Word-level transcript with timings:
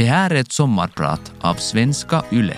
Det 0.00 0.06
här 0.06 0.30
är 0.30 0.34
ett 0.34 0.52
sommarprat 0.52 1.32
av 1.40 1.54
Svenska 1.54 2.24
Yle. 2.32 2.56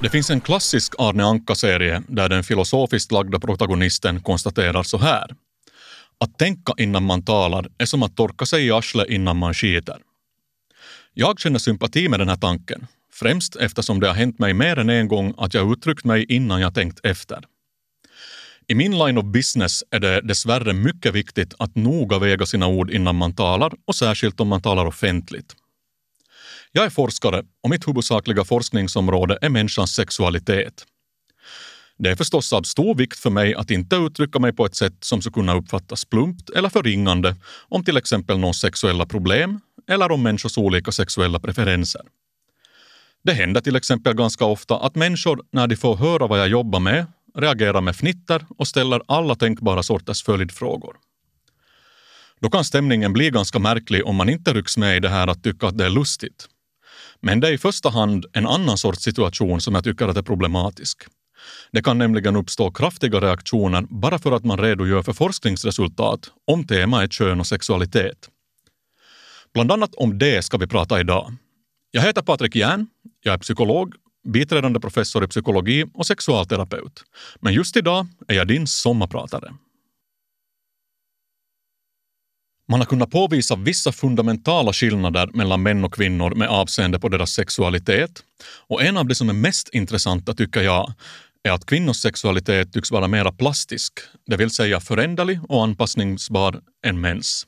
Det 0.00 0.10
finns 0.10 0.30
en 0.30 0.40
klassisk 0.40 0.94
Arne 0.98 1.24
Anka-serie 1.24 2.02
där 2.08 2.28
den 2.28 2.44
filosofiskt 2.44 3.12
lagda 3.12 3.40
protagonisten 3.40 4.22
konstaterar 4.22 4.82
så 4.82 4.98
här. 4.98 5.30
Att 6.20 6.38
tänka 6.38 6.72
innan 6.78 7.02
man 7.02 7.24
talar 7.24 7.68
är 7.78 7.86
som 7.86 8.02
att 8.02 8.16
torka 8.16 8.46
sig 8.46 8.66
i 8.66 8.72
arslet 8.72 9.08
innan 9.08 9.36
man 9.36 9.54
skiter. 9.54 10.05
Jag 11.18 11.40
känner 11.40 11.58
sympati 11.58 12.08
med 12.08 12.20
den 12.20 12.28
här 12.28 12.36
tanken, 12.36 12.86
främst 13.12 13.56
eftersom 13.56 14.00
det 14.00 14.06
har 14.06 14.14
hänt 14.14 14.38
mig 14.38 14.54
mer 14.54 14.78
än 14.78 14.90
en 14.90 15.08
gång 15.08 15.34
att 15.38 15.54
jag 15.54 15.72
uttryckt 15.72 16.04
mig 16.04 16.24
innan 16.28 16.60
jag 16.60 16.74
tänkt 16.74 17.00
efter. 17.06 17.44
I 18.66 18.74
min 18.74 18.98
line 18.98 19.18
of 19.18 19.24
business 19.24 19.84
är 19.90 20.00
det 20.00 20.20
dessvärre 20.20 20.72
mycket 20.72 21.14
viktigt 21.14 21.54
att 21.58 21.74
noga 21.74 22.18
väga 22.18 22.46
sina 22.46 22.66
ord 22.66 22.90
innan 22.90 23.16
man 23.16 23.34
talar 23.34 23.72
och 23.84 23.94
särskilt 23.94 24.40
om 24.40 24.48
man 24.48 24.62
talar 24.62 24.86
offentligt. 24.86 25.56
Jag 26.72 26.84
är 26.84 26.90
forskare 26.90 27.44
och 27.62 27.70
mitt 27.70 27.88
huvudsakliga 27.88 28.44
forskningsområde 28.44 29.38
är 29.40 29.48
människans 29.48 29.94
sexualitet. 29.94 30.86
Det 31.98 32.10
är 32.10 32.16
förstås 32.16 32.52
av 32.52 32.62
stor 32.62 32.94
vikt 32.94 33.18
för 33.18 33.30
mig 33.30 33.54
att 33.54 33.70
inte 33.70 33.96
uttrycka 33.96 34.38
mig 34.38 34.52
på 34.52 34.66
ett 34.66 34.76
sätt 34.76 34.96
som 35.00 35.22
skulle 35.22 35.34
kunna 35.34 35.56
uppfattas 35.56 36.04
plumpt 36.04 36.50
eller 36.50 36.68
förringande 36.68 37.36
om 37.68 37.84
till 37.84 37.96
exempel 37.96 38.38
någons 38.38 38.60
sexuella 38.60 39.06
problem 39.06 39.60
eller 39.88 40.12
om 40.12 40.22
människors 40.22 40.58
olika 40.58 40.92
sexuella 40.92 41.38
preferenser. 41.38 42.02
Det 43.24 43.32
händer 43.32 43.60
till 43.60 43.76
exempel 43.76 44.14
ganska 44.14 44.44
ofta 44.44 44.78
att 44.78 44.94
människor, 44.94 45.42
när 45.50 45.66
de 45.66 45.76
får 45.76 45.96
höra 45.96 46.26
vad 46.26 46.40
jag 46.40 46.48
jobbar 46.48 46.80
med, 46.80 47.06
reagerar 47.34 47.80
med 47.80 47.96
fnitter 47.96 48.46
och 48.58 48.68
ställer 48.68 49.02
alla 49.08 49.34
tänkbara 49.34 49.82
sorters 49.82 50.22
följdfrågor. 50.22 50.96
Då 52.40 52.50
kan 52.50 52.64
stämningen 52.64 53.12
bli 53.12 53.30
ganska 53.30 53.58
märklig 53.58 54.06
om 54.06 54.16
man 54.16 54.28
inte 54.28 54.52
rycks 54.52 54.76
med 54.76 54.96
i 54.96 55.00
det 55.00 55.08
här 55.08 55.26
att 55.26 55.42
tycka 55.42 55.66
att 55.66 55.78
det 55.78 55.84
är 55.84 55.90
lustigt. 55.90 56.48
Men 57.20 57.40
det 57.40 57.48
är 57.48 57.52
i 57.52 57.58
första 57.58 57.90
hand 57.90 58.26
en 58.32 58.46
annan 58.46 58.78
sorts 58.78 59.02
situation 59.02 59.60
som 59.60 59.74
jag 59.74 59.84
tycker 59.84 60.08
att 60.08 60.16
är 60.16 60.22
problematisk. 60.22 61.02
Det 61.72 61.82
kan 61.82 61.98
nämligen 61.98 62.36
uppstå 62.36 62.70
kraftiga 62.70 63.20
reaktioner 63.20 63.82
bara 63.90 64.18
för 64.18 64.32
att 64.32 64.44
man 64.44 64.58
redogör 64.58 65.02
för 65.02 65.12
forskningsresultat 65.12 66.30
om 66.46 66.66
temat 66.66 67.02
är 67.02 67.08
kön 67.08 67.40
och 67.40 67.46
sexualitet. 67.46 68.28
Bland 69.56 69.72
annat 69.72 69.94
om 69.94 70.18
det 70.18 70.42
ska 70.42 70.56
vi 70.56 70.66
prata 70.66 71.00
idag. 71.00 71.34
Jag 71.90 72.02
heter 72.02 72.22
Patrik 72.22 72.56
Järn, 72.56 72.86
jag 73.22 73.34
är 73.34 73.38
psykolog, 73.38 73.94
biträdande 74.28 74.80
professor 74.80 75.24
i 75.24 75.28
psykologi 75.28 75.84
och 75.94 76.06
sexualterapeut. 76.06 77.04
Men 77.40 77.54
just 77.54 77.76
idag 77.76 78.06
är 78.28 78.34
jag 78.34 78.48
din 78.48 78.66
sommarpratare. 78.66 79.54
Man 82.68 82.80
har 82.80 82.86
kunnat 82.86 83.10
påvisa 83.10 83.56
vissa 83.56 83.92
fundamentala 83.92 84.72
skillnader 84.72 85.30
mellan 85.32 85.62
män 85.62 85.84
och 85.84 85.94
kvinnor 85.94 86.34
med 86.34 86.48
avseende 86.48 86.98
på 86.98 87.08
deras 87.08 87.30
sexualitet. 87.30 88.22
Och 88.66 88.82
en 88.82 88.96
av 88.96 89.06
de 89.06 89.14
som 89.14 89.28
är 89.28 89.34
mest 89.34 89.68
intressanta 89.72 90.34
tycker 90.34 90.62
jag 90.62 90.92
är 91.42 91.52
att 91.52 91.66
kvinnors 91.66 91.96
sexualitet 91.96 92.72
tycks 92.72 92.90
vara 92.90 93.08
mera 93.08 93.32
plastisk, 93.32 93.92
det 94.26 94.36
vill 94.36 94.50
säga 94.50 94.80
föränderlig 94.80 95.40
och 95.48 95.64
anpassningsbar 95.64 96.60
än 96.86 97.00
mäns. 97.00 97.46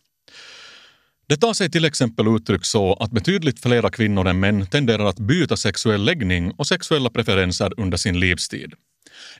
Det 1.28 1.36
tar 1.36 1.52
sig 1.52 1.70
till 1.70 1.84
exempel 1.84 2.26
uttryck 2.36 2.64
så 2.64 2.94
att 2.94 3.10
betydligt 3.10 3.62
flera 3.62 3.90
kvinnor 3.90 4.28
än 4.28 4.40
män 4.40 4.66
tenderar 4.66 5.04
att 5.04 5.18
byta 5.18 5.56
sexuell 5.56 6.04
läggning 6.04 6.50
och 6.50 6.66
sexuella 6.66 7.10
preferenser 7.10 7.72
under 7.76 7.96
sin 7.96 8.20
livstid. 8.20 8.74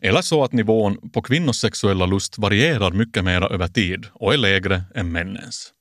Eller 0.01 0.23
så 0.23 0.45
att 0.45 0.53
nivån 0.53 1.11
på 1.11 1.23
kvinnors 1.23 1.57
sexuella 1.57 2.07
lust 2.07 2.39
varierar 2.39 2.91
mycket 2.91 3.25
mera 3.25 3.47
över 3.47 3.69
tid 3.69 4.07
och 4.13 4.35
är 4.35 4.39
lägre 4.39 4.83
än 4.95 5.13
männens. 5.13 5.73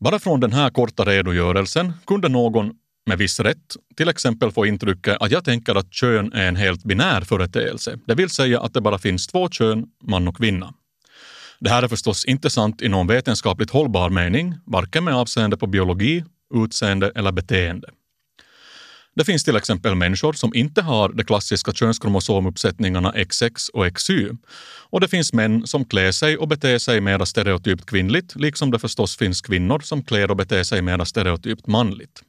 Bara 0.00 0.18
från 0.18 0.40
den 0.40 0.52
här 0.52 0.70
korta 0.70 1.04
redogörelsen 1.04 1.92
kunde 2.06 2.28
någon 2.28 2.72
med 3.06 3.18
viss 3.18 3.40
rätt 3.40 3.76
till 3.96 4.08
exempel 4.08 4.50
få 4.52 4.66
intrycket 4.66 5.16
att 5.20 5.30
jag 5.30 5.44
tänker 5.44 5.74
att 5.74 5.92
kön 5.92 6.32
är 6.32 6.48
en 6.48 6.56
helt 6.56 6.84
binär 6.84 7.20
företeelse, 7.20 7.98
det 8.06 8.14
vill 8.14 8.30
säga 8.30 8.60
att 8.60 8.74
det 8.74 8.80
bara 8.80 8.98
finns 8.98 9.26
två 9.26 9.48
kön, 9.48 9.86
man 10.02 10.28
och 10.28 10.36
kvinna. 10.36 10.74
Det 11.60 11.70
här 11.70 11.82
är 11.82 11.88
förstås 11.88 12.24
inte 12.24 12.50
sant 12.50 12.82
i 12.82 12.88
någon 12.88 13.06
vetenskapligt 13.06 13.70
hållbar 13.70 14.10
mening, 14.10 14.54
varken 14.66 15.04
med 15.04 15.14
avseende 15.14 15.56
på 15.56 15.66
biologi, 15.66 16.24
utseende 16.54 17.12
eller 17.14 17.32
beteende. 17.32 17.90
Det 19.18 19.24
finns 19.24 19.44
till 19.44 19.56
exempel 19.56 19.94
människor 19.94 20.32
som 20.32 20.54
inte 20.54 20.82
har 20.82 21.08
de 21.08 21.24
klassiska 21.24 21.72
könskromosomuppsättningarna 21.72 23.14
XX 23.24 23.68
och 23.68 23.96
XY. 23.96 24.28
Och 24.90 25.00
det 25.00 25.08
finns 25.08 25.32
män 25.32 25.66
som 25.66 25.84
klär 25.84 26.12
sig 26.12 26.36
och 26.36 26.48
beter 26.48 26.78
sig 26.78 27.00
mer 27.00 27.24
stereotypt 27.24 27.86
kvinnligt, 27.86 28.36
liksom 28.36 28.70
det 28.70 28.78
förstås 28.78 29.16
finns 29.16 29.40
kvinnor 29.40 29.78
som 29.78 30.02
klär 30.02 30.30
och 30.30 30.36
beter 30.36 30.62
sig 30.62 30.82
mer 30.82 31.04
stereotypt 31.04 31.66
manligt. 31.66 32.22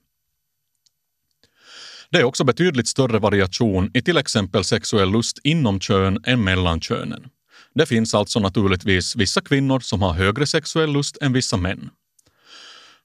Det 2.11 2.17
är 2.17 2.23
också 2.23 2.43
betydligt 2.43 2.87
större 2.87 3.19
variation 3.19 3.91
i 3.93 4.01
till 4.01 4.17
exempel 4.17 4.63
sexuell 4.63 5.11
lust 5.11 5.39
inom 5.43 5.79
kön 5.79 6.23
än 6.25 6.43
mellan 6.43 6.81
könen. 6.81 7.29
Det 7.75 7.85
finns 7.85 8.13
alltså 8.13 8.39
naturligtvis 8.39 9.15
vissa 9.15 9.41
kvinnor 9.41 9.79
som 9.79 10.01
har 10.01 10.13
högre 10.13 10.45
sexuell 10.45 10.93
lust 10.93 11.17
än 11.21 11.33
vissa 11.33 11.57
män. 11.57 11.89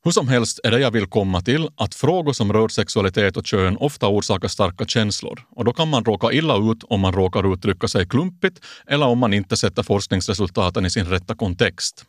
Hur 0.05 0.11
som 0.11 0.29
helst 0.29 0.61
är 0.65 0.71
det 0.71 0.81
jag 0.81 0.91
vill 0.91 1.07
komma 1.07 1.41
till 1.41 1.69
att 1.77 1.95
frågor 1.95 2.33
som 2.33 2.53
rör 2.53 2.69
sexualitet 2.69 3.37
och 3.37 3.45
kön 3.45 3.77
ofta 3.77 4.09
orsakar 4.09 4.49
starka 4.49 4.85
känslor 4.85 5.41
och 5.51 5.65
då 5.65 5.73
kan 5.73 5.89
man 5.89 6.05
råka 6.05 6.33
illa 6.33 6.57
ut 6.57 6.85
om 6.85 7.01
man 7.01 7.13
råkar 7.13 7.53
uttrycka 7.55 7.89
sig 7.89 8.09
klumpigt 8.09 8.65
eller 8.87 9.07
om 9.07 9.19
man 9.19 9.35
inte 9.35 9.57
sätter 9.57 9.83
forskningsresultaten 9.83 10.87
i 10.87 10.91
sin 10.91 11.07
rätta 11.07 11.35
kontext. 11.35 12.05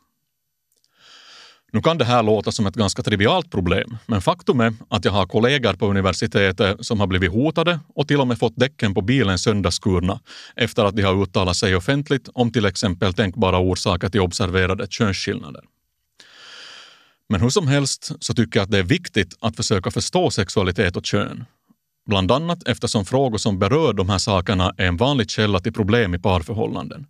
Nu 1.76 1.82
kan 1.82 1.98
det 1.98 2.06
här 2.06 2.24
låta 2.24 2.52
som 2.52 2.66
ett 2.66 2.76
ganska 2.76 3.04
trivialt 3.04 3.52
problem, 3.52 3.98
men 4.06 4.22
faktum 4.22 4.60
är 4.60 4.74
att 4.90 5.06
jag 5.06 5.12
har 5.12 5.26
kollegor 5.26 5.74
på 5.74 5.88
universitetet 5.88 6.86
som 6.86 7.00
har 7.00 7.08
blivit 7.08 7.32
hotade 7.32 7.80
och 7.96 8.08
till 8.08 8.20
och 8.20 8.28
med 8.28 8.40
fått 8.40 8.56
däcken 8.56 8.94
på 8.94 9.02
bilen 9.02 9.40
söndagsskurna 9.40 10.20
efter 10.56 10.86
att 10.86 10.96
de 10.96 11.02
har 11.02 11.24
uttalat 11.24 11.56
sig 11.56 11.76
offentligt 11.76 12.30
om 12.34 12.52
till 12.52 12.66
exempel 12.66 13.14
tänkbara 13.14 13.60
orsaker 13.60 14.10
till 14.10 14.22
observerade 14.22 14.88
könsskillnader. 14.90 15.62
Men 17.30 17.42
hur 17.42 17.50
som 17.50 17.68
helst 17.68 18.12
så 18.20 18.34
tycker 18.34 18.60
jag 18.60 18.64
att 18.64 18.72
det 18.72 18.80
är 18.80 18.84
viktigt 18.84 19.38
att 19.40 19.56
försöka 19.56 19.92
förstå 19.92 20.32
sexualitet 20.32 20.98
och 20.98 21.06
kön. 21.06 21.46
Bland 22.06 22.32
annat 22.32 22.68
eftersom 22.68 23.06
frågor 23.06 23.38
som 23.38 23.60
berör 23.60 23.94
de 23.94 24.10
här 24.10 24.18
sakerna 24.18 24.74
är 24.78 24.88
en 24.88 24.98
vanlig 24.98 25.30
källa 25.30 25.60
till 25.60 25.74
problem 25.74 26.16
i 26.16 26.20
parförhållanden. 26.20 27.06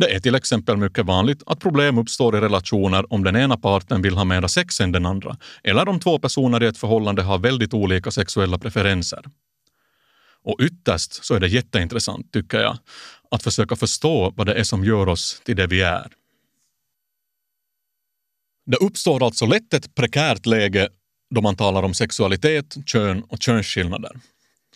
Det 0.00 0.14
är 0.14 0.20
till 0.20 0.34
exempel 0.34 0.76
mycket 0.76 1.06
vanligt 1.06 1.42
att 1.46 1.60
problem 1.60 1.98
uppstår 1.98 2.36
i 2.36 2.40
relationer 2.40 3.12
om 3.12 3.24
den 3.24 3.36
ena 3.36 3.56
parten 3.56 4.02
vill 4.02 4.16
ha 4.16 4.24
mera 4.24 4.48
sex 4.48 4.80
än 4.80 4.92
den 4.92 5.06
andra, 5.06 5.36
eller 5.62 5.88
om 5.88 6.00
två 6.00 6.18
personer 6.18 6.62
i 6.62 6.66
ett 6.66 6.78
förhållande 6.78 7.22
har 7.22 7.38
väldigt 7.38 7.74
olika 7.74 8.10
sexuella 8.10 8.58
preferenser. 8.58 9.24
Och 10.42 10.60
ytterst 10.60 11.24
så 11.24 11.34
är 11.34 11.40
det 11.40 11.48
jätteintressant, 11.48 12.32
tycker 12.32 12.60
jag, 12.60 12.78
att 13.30 13.42
försöka 13.42 13.76
förstå 13.76 14.32
vad 14.36 14.46
det 14.46 14.54
är 14.54 14.64
som 14.64 14.84
gör 14.84 15.08
oss 15.08 15.42
till 15.44 15.56
det 15.56 15.66
vi 15.66 15.80
är. 15.80 16.12
Det 18.66 18.76
uppstår 18.76 19.24
alltså 19.24 19.46
lätt 19.46 19.74
ett 19.74 19.94
prekärt 19.94 20.46
läge 20.46 20.88
då 21.34 21.40
man 21.40 21.56
talar 21.56 21.82
om 21.82 21.94
sexualitet, 21.94 22.76
kön 22.86 23.22
och 23.22 23.42
könsskillnader. 23.42 24.20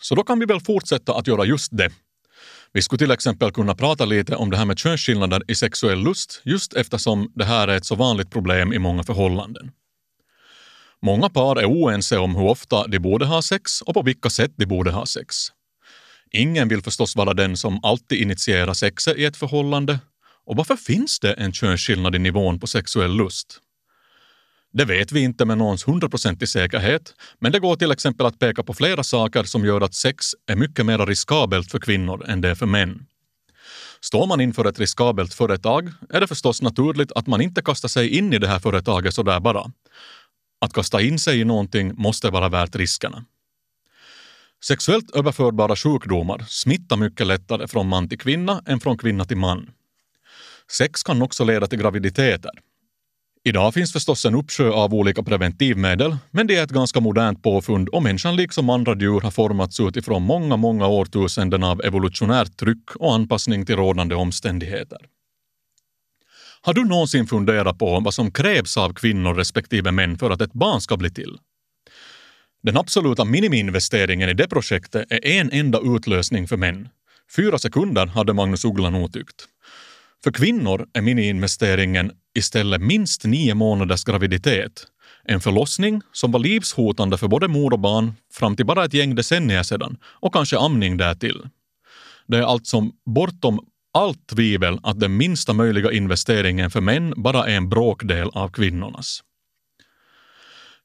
Så 0.01 0.15
då 0.15 0.23
kan 0.23 0.39
vi 0.39 0.47
väl 0.47 0.61
fortsätta 0.61 1.15
att 1.15 1.27
göra 1.27 1.45
just 1.45 1.77
det 1.77 1.91
vi 2.75 2.83
skulle 2.83 2.99
till 2.99 3.11
exempel 3.11 3.53
kunna 3.53 3.75
prata 3.75 4.05
lite 4.05 4.37
om 4.37 4.51
det 4.51 4.57
här 4.57 4.65
med 4.65 4.79
könsskillnader 4.79 5.43
i 5.49 5.55
sexuell 5.55 5.99
lust 5.99 6.41
just 6.45 6.73
eftersom 6.73 7.33
det 7.35 7.45
här 7.45 7.69
är 7.69 7.77
ett 7.77 7.85
så 7.85 7.95
vanligt 7.95 8.31
problem 8.31 8.73
i 8.73 8.79
många 8.79 9.03
förhållanden. 9.03 9.71
Många 11.03 11.29
par 11.29 11.57
är 11.57 11.65
oense 11.65 12.19
om 12.19 12.37
hur 12.37 12.45
ofta 12.45 12.87
de 12.87 12.99
borde 12.99 13.26
ha 13.26 13.43
sex 13.43 13.81
och 13.81 13.94
på 13.94 14.03
vilka 14.03 14.31
sätt 14.31 14.53
de 14.56 14.67
borde 14.67 14.91
ha 14.91 15.06
sex. 15.06 15.37
Ingen 16.31 16.69
vill 16.69 16.82
förstås 16.82 17.17
vara 17.17 17.35
den 17.35 17.56
som 17.56 17.81
alltid 17.82 18.23
initierar 18.23 18.75
sexet 18.75 19.17
i 19.17 19.25
ett 19.25 19.37
förhållande. 19.37 19.99
Och 20.47 20.56
varför 20.56 20.76
finns 20.76 21.21
det 21.21 21.32
en 21.32 21.53
könsskillnad 21.53 22.15
i 22.15 22.19
nivån 22.19 22.61
på 22.61 22.67
sexuell 22.67 23.17
lust? 23.17 23.61
Det 24.76 24.85
vet 24.85 25.12
vi 25.12 25.21
inte 25.21 25.44
med 25.44 25.59
någons 25.59 25.88
hundraprocentig 25.88 26.49
säkerhet, 26.49 27.15
men 27.38 27.53
det 27.53 27.61
går 27.61 27.76
till 27.76 27.93
exempel 27.93 28.26
att 28.26 28.38
peka 28.38 28.62
på 28.62 28.75
flera 28.75 29.03
saker 29.03 29.44
som 29.44 29.65
gör 29.65 29.81
att 29.81 29.94
sex 29.94 30.26
är 30.47 30.56
mycket 30.56 30.87
mer 30.87 31.06
riskabelt 31.06 31.71
för 31.71 31.79
kvinnor 31.79 32.25
än 32.29 32.41
det 32.41 32.49
är 32.49 32.55
för 32.55 32.67
män. 32.67 33.06
Står 34.00 34.26
man 34.26 34.41
inför 34.41 34.65
ett 34.65 34.79
riskabelt 34.79 35.35
företag 35.35 35.93
är 36.11 36.21
det 36.21 36.26
förstås 36.26 36.62
naturligt 36.62 37.12
att 37.12 37.26
man 37.26 37.41
inte 37.41 37.62
kastar 37.62 37.88
sig 37.88 38.09
in 38.09 38.32
i 38.32 38.38
det 38.38 38.49
här 38.49 38.59
företaget 38.59 39.15
sådär 39.15 39.41
bara. 39.41 39.73
Att 40.61 40.73
kasta 40.73 41.03
in 41.03 41.19
sig 41.19 41.41
i 41.41 41.44
någonting 41.44 41.93
måste 41.94 42.31
vara 42.31 42.49
värt 42.49 42.76
riskerna. 42.76 43.25
Sexuellt 44.65 45.17
överförbara 45.17 45.76
sjukdomar 45.76 46.44
smittar 46.49 46.97
mycket 46.97 47.26
lättare 47.26 47.69
från 47.69 47.88
man 47.88 48.09
till 48.09 48.19
kvinna 48.19 48.62
än 48.67 48.81
från 48.81 48.99
kvinna 48.99 49.25
till 49.25 49.37
man. 49.37 49.71
Sex 50.71 51.03
kan 51.03 51.23
också 51.23 51.44
leda 51.44 51.67
till 51.67 51.79
graviditeter 51.79 52.50
Idag 53.46 53.75
finns 53.75 53.93
förstås 53.93 54.25
en 54.25 54.35
uppsjö 54.35 54.70
av 54.70 54.94
olika 54.94 55.23
preventivmedel, 55.23 56.17
men 56.31 56.46
det 56.46 56.56
är 56.56 56.64
ett 56.64 56.70
ganska 56.70 57.00
modernt 57.00 57.43
påfund 57.43 57.88
och 57.88 58.02
människan 58.02 58.37
liksom 58.37 58.70
andra 58.70 58.96
djur 58.96 59.20
har 59.20 59.31
formats 59.31 59.81
utifrån 59.81 60.23
många, 60.23 60.56
många 60.56 60.87
årtusenden 60.87 61.64
av 61.64 61.85
evolutionärt 61.85 62.56
tryck 62.56 62.96
och 62.96 63.14
anpassning 63.14 63.67
till 63.67 63.76
rådande 63.76 64.14
omständigheter. 64.14 64.99
Har 66.61 66.75
du 66.75 66.85
någonsin 66.85 67.26
funderat 67.26 67.79
på 67.79 68.00
vad 68.00 68.14
som 68.14 68.31
krävs 68.31 68.76
av 68.76 68.93
kvinnor 68.93 69.35
respektive 69.35 69.93
män 69.93 70.19
för 70.19 70.31
att 70.31 70.40
ett 70.40 70.52
barn 70.52 70.81
ska 70.81 70.97
bli 70.97 71.11
till? 71.11 71.38
Den 72.62 72.76
absoluta 72.76 73.25
minimiinvesteringen 73.25 74.29
i 74.29 74.35
det 74.35 74.49
projektet 74.49 75.06
är 75.11 75.26
en 75.26 75.50
enda 75.52 75.81
utlösning 75.81 76.49
för 76.49 76.56
män. 76.56 76.88
Fyra 77.37 77.58
sekunder 77.58 78.06
hade 78.06 78.32
Magnus 78.32 78.64
Uggla 78.64 78.90
nog 78.90 79.12
tyckt. 79.12 79.44
För 80.25 80.32
kvinnor 80.32 80.87
är 80.93 81.00
miniinvesteringen 81.02 82.12
istället 82.35 82.81
minst 82.81 83.25
nio 83.25 83.55
månaders 83.55 84.05
graviditet. 84.05 84.87
En 85.25 85.41
förlossning 85.41 86.01
som 86.13 86.33
var 86.33 86.41
livshotande 86.41 87.19
för 87.19 87.29
både 87.29 87.49
mor 87.49 87.73
och 87.73 87.79
barn 87.79 88.13
fram 88.33 88.57
till 88.57 88.67
bara 88.67 88.85
ett 88.85 88.95
gäng 88.95 89.15
decennier 89.15 89.63
sedan 89.63 89.97
och 90.05 90.33
kanske 90.33 90.59
amning 90.59 90.97
därtill. 90.97 91.43
Det 92.27 92.39
är 92.39 92.43
alltså 92.43 92.91
bortom 93.07 93.61
allt 93.95 94.27
tvivel 94.27 94.79
att 94.83 95.01
den 95.01 95.17
minsta 95.17 95.53
möjliga 95.53 95.93
investeringen 95.93 96.71
för 96.71 96.81
män 96.81 97.15
bara 97.17 97.47
är 97.47 97.57
en 97.57 97.69
bråkdel 97.69 98.31
av 98.33 98.49
kvinnornas. 98.49 99.21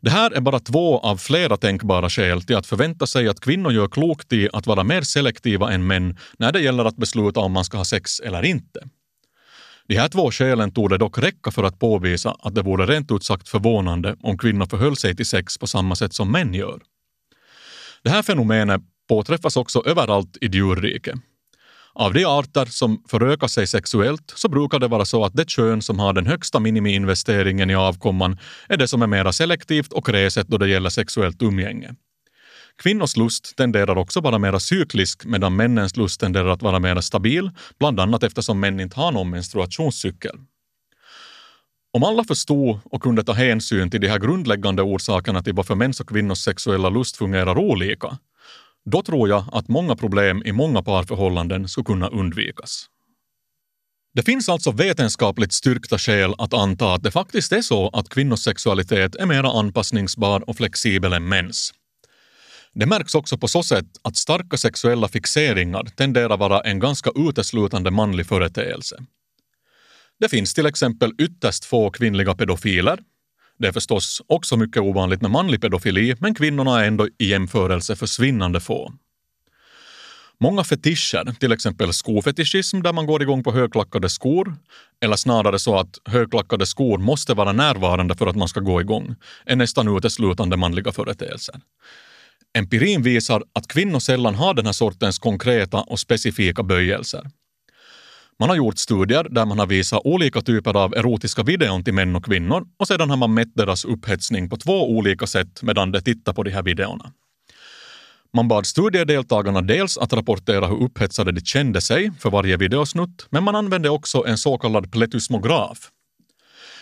Det 0.01 0.09
här 0.09 0.31
är 0.31 0.41
bara 0.41 0.59
två 0.59 0.99
av 0.99 1.17
flera 1.17 1.57
tänkbara 1.57 2.09
skäl 2.09 2.41
till 2.41 2.55
att 2.55 2.67
förvänta 2.67 3.07
sig 3.07 3.27
att 3.27 3.39
kvinnor 3.39 3.71
gör 3.71 3.87
klokt 3.87 4.33
i 4.33 4.49
att 4.53 4.67
vara 4.67 4.83
mer 4.83 5.01
selektiva 5.01 5.71
än 5.71 5.87
män 5.87 6.17
när 6.37 6.51
det 6.51 6.61
gäller 6.61 6.85
att 6.85 6.97
besluta 6.97 7.39
om 7.39 7.51
man 7.51 7.65
ska 7.65 7.77
ha 7.77 7.85
sex 7.85 8.19
eller 8.19 8.45
inte. 8.45 8.89
De 9.89 9.97
här 9.97 10.09
två 10.09 10.31
skälen 10.31 10.71
tog 10.71 10.89
det 10.89 10.97
dock 10.97 11.17
räcka 11.17 11.51
för 11.51 11.63
att 11.63 11.79
påvisa 11.79 12.35
att 12.39 12.55
det 12.55 12.61
vore 12.61 12.85
rent 12.85 13.11
ut 13.11 13.23
sagt 13.23 13.49
förvånande 13.49 14.15
om 14.21 14.37
kvinnor 14.37 14.65
förhöll 14.65 14.95
sig 14.95 15.15
till 15.15 15.25
sex 15.25 15.57
på 15.57 15.67
samma 15.67 15.95
sätt 15.95 16.13
som 16.13 16.31
män 16.31 16.53
gör. 16.53 16.81
Det 18.03 18.09
här 18.09 18.21
fenomenet 18.21 18.81
påträffas 19.07 19.57
också 19.57 19.83
överallt 19.85 20.37
i 20.41 20.47
djurriket. 20.47 21.15
Av 21.93 22.13
de 22.13 22.25
arter 22.25 22.65
som 22.65 23.03
förökar 23.07 23.47
sig 23.47 23.67
sexuellt 23.67 24.33
så 24.35 24.49
brukar 24.49 24.79
det 24.79 24.87
vara 24.87 25.05
så 25.05 25.25
att 25.25 25.35
det 25.35 25.49
kön 25.49 25.81
som 25.81 25.99
har 25.99 26.13
den 26.13 26.27
högsta 26.27 26.59
minimiinvesteringen 26.59 27.69
i 27.69 27.75
avkomman 27.75 28.37
är 28.67 28.77
det 28.77 28.87
som 28.87 29.01
är 29.01 29.07
mera 29.07 29.33
selektivt 29.33 29.93
och 29.93 30.05
kräset 30.05 30.47
då 30.47 30.57
det 30.57 30.69
gäller 30.69 30.89
sexuellt 30.89 31.41
umgänge. 31.41 31.95
Kvinnors 32.83 33.17
lust 33.17 33.55
tenderar 33.55 33.97
också 33.97 34.21
vara 34.21 34.39
mera 34.39 34.59
cyklisk 34.59 35.25
medan 35.25 35.55
männens 35.55 35.97
lust 35.97 36.19
tenderar 36.19 36.47
att 36.47 36.61
vara 36.61 36.79
mera 36.79 37.01
stabil, 37.01 37.51
bland 37.79 37.99
annat 37.99 38.23
eftersom 38.23 38.59
män 38.59 38.79
inte 38.79 38.95
har 38.95 39.11
någon 39.11 39.29
menstruationscykel. 39.29 40.35
Om 41.93 42.03
alla 42.03 42.23
förstod 42.23 42.79
och 42.85 43.01
kunde 43.01 43.23
ta 43.23 43.33
hänsyn 43.33 43.89
till 43.89 44.01
de 44.01 44.07
här 44.07 44.19
grundläggande 44.19 44.81
orsakerna 44.81 45.43
till 45.43 45.53
varför 45.53 45.75
mäns 45.75 45.99
och 45.99 46.09
kvinnors 46.09 46.37
sexuella 46.37 46.89
lust 46.89 47.17
fungerar 47.17 47.57
olika, 47.57 48.17
då 48.85 49.01
tror 49.01 49.29
jag 49.29 49.45
att 49.51 49.67
många 49.67 49.95
problem 49.95 50.43
i 50.45 50.51
många 50.51 50.83
parförhållanden 50.83 51.67
skulle 51.67 51.85
kunna 51.85 52.07
undvikas. 52.07 52.85
Det 54.13 54.23
finns 54.23 54.49
alltså 54.49 54.71
vetenskapligt 54.71 55.53
styrkta 55.53 55.97
skäl 55.97 56.33
att 56.37 56.53
anta 56.53 56.93
att 56.93 57.03
det 57.03 57.11
faktiskt 57.11 57.51
är 57.51 57.61
så 57.61 57.89
att 57.89 58.09
kvinnors 58.09 58.39
sexualitet 58.39 59.15
är 59.15 59.25
mer 59.25 59.59
anpassningsbar 59.59 60.49
och 60.49 60.57
flexibel 60.57 61.13
än 61.13 61.27
mäns. 61.27 61.73
Det 62.75 62.85
märks 62.85 63.15
också 63.15 63.37
på 63.37 63.47
så 63.47 63.63
sätt 63.63 63.85
att 64.01 64.15
starka 64.15 64.57
sexuella 64.57 65.07
fixeringar 65.07 65.83
tenderar 65.83 66.37
vara 66.37 66.61
en 66.61 66.79
ganska 66.79 67.11
uteslutande 67.15 67.91
manlig 67.91 68.25
företeelse. 68.25 69.03
Det 70.19 70.29
finns 70.29 70.53
till 70.53 70.65
exempel 70.65 71.11
ytterst 71.17 71.65
få 71.65 71.91
kvinnliga 71.91 72.35
pedofiler. 72.35 72.99
Det 73.57 73.67
är 73.67 73.71
förstås 73.71 74.21
också 74.27 74.57
mycket 74.57 74.81
ovanligt 74.81 75.21
med 75.21 75.31
manlig 75.31 75.61
pedofili, 75.61 76.15
men 76.19 76.35
kvinnorna 76.35 76.83
är 76.83 76.87
ändå 76.87 77.07
i 77.17 77.25
jämförelse 77.29 77.95
försvinnande 77.95 78.59
få. 78.59 78.93
Många 80.41 80.63
fetischer, 80.63 81.35
till 81.39 81.51
exempel 81.51 81.93
skofetischism 81.93 82.81
där 82.81 82.93
man 82.93 83.05
går 83.05 83.21
igång 83.21 83.43
på 83.43 83.51
högklackade 83.51 84.09
skor, 84.09 84.55
eller 85.01 85.15
snarare 85.15 85.59
så 85.59 85.79
att 85.79 85.97
högklackade 86.05 86.65
skor 86.65 86.97
måste 86.97 87.33
vara 87.33 87.51
närvarande 87.51 88.15
för 88.15 88.27
att 88.27 88.35
man 88.35 88.47
ska 88.47 88.59
gå 88.59 88.81
igång, 88.81 89.15
är 89.45 89.55
nästan 89.55 89.97
uteslutande 89.97 90.57
manliga 90.57 90.91
företeelser. 90.91 91.55
Empirin 92.57 93.01
visar 93.01 93.43
att 93.53 93.67
kvinnor 93.67 93.99
sällan 93.99 94.35
har 94.35 94.53
den 94.53 94.65
här 94.65 94.73
sortens 94.73 95.19
konkreta 95.19 95.81
och 95.81 95.99
specifika 95.99 96.63
böjelser. 96.63 97.29
Man 98.39 98.49
har 98.49 98.55
gjort 98.55 98.77
studier 98.77 99.27
där 99.29 99.45
man 99.45 99.59
har 99.59 99.67
visat 99.67 100.01
olika 100.03 100.41
typer 100.41 100.77
av 100.77 100.93
erotiska 100.93 101.43
videon 101.43 101.83
till 101.83 101.93
män 101.93 102.15
och 102.15 102.25
kvinnor 102.25 102.67
och 102.79 102.87
sedan 102.87 103.09
har 103.09 103.17
man 103.17 103.33
mätt 103.33 103.55
deras 103.55 103.85
upphetsning 103.85 104.49
på 104.49 104.57
två 104.57 104.89
olika 104.89 105.27
sätt 105.27 105.63
medan 105.63 105.91
de 105.91 106.01
tittar 106.01 106.33
på 106.33 106.43
de 106.43 106.51
här 106.51 106.63
videorna. 106.63 107.11
Man 108.33 108.47
bad 108.47 108.65
studiedeltagarna 108.65 109.61
dels 109.61 109.97
att 109.97 110.13
rapportera 110.13 110.67
hur 110.67 110.83
upphetsade 110.83 111.31
de 111.31 111.41
kände 111.41 111.81
sig 111.81 112.11
för 112.19 112.29
varje 112.29 112.57
videosnutt, 112.57 113.27
men 113.29 113.43
man 113.43 113.55
använde 113.55 113.89
också 113.89 114.25
en 114.27 114.37
så 114.37 114.57
kallad 114.57 114.91
pletusmograf 114.91 115.91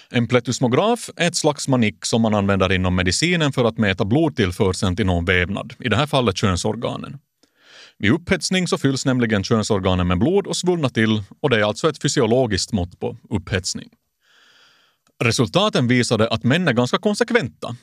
en 0.09 0.27
pletusmograf 0.27 1.09
är 1.15 1.27
ett 1.27 1.35
slags 1.35 1.67
manick 1.67 2.05
som 2.05 2.21
man 2.21 2.33
använder 2.33 2.71
inom 2.71 2.95
medicinen 2.95 3.51
för 3.51 3.65
att 3.65 3.77
mäta 3.77 4.05
blodtillförseln 4.05 4.95
till 4.95 5.05
någon 5.05 5.25
vävnad, 5.25 5.73
i 5.79 5.89
det 5.89 5.95
här 5.95 6.07
fallet 6.07 6.37
könsorganen. 6.37 7.17
Vid 7.99 8.11
upphetsning 8.11 8.67
så 8.67 8.77
fylls 8.77 9.05
nämligen 9.05 9.43
könsorganen 9.43 10.07
med 10.07 10.19
blod 10.19 10.47
och 10.47 10.57
svullnar 10.57 10.89
till 10.89 11.23
och 11.41 11.49
det 11.49 11.57
är 11.57 11.63
alltså 11.63 11.89
ett 11.89 12.01
fysiologiskt 12.01 12.71
mått 12.71 12.99
på 12.99 13.17
upphetsning. 13.29 13.89
Resultaten 15.23 15.87
visade 15.87 16.27
att 16.27 16.43
män 16.43 16.67
är 16.67 16.73
ganska 16.73 16.97
konsekventa. 16.97 17.75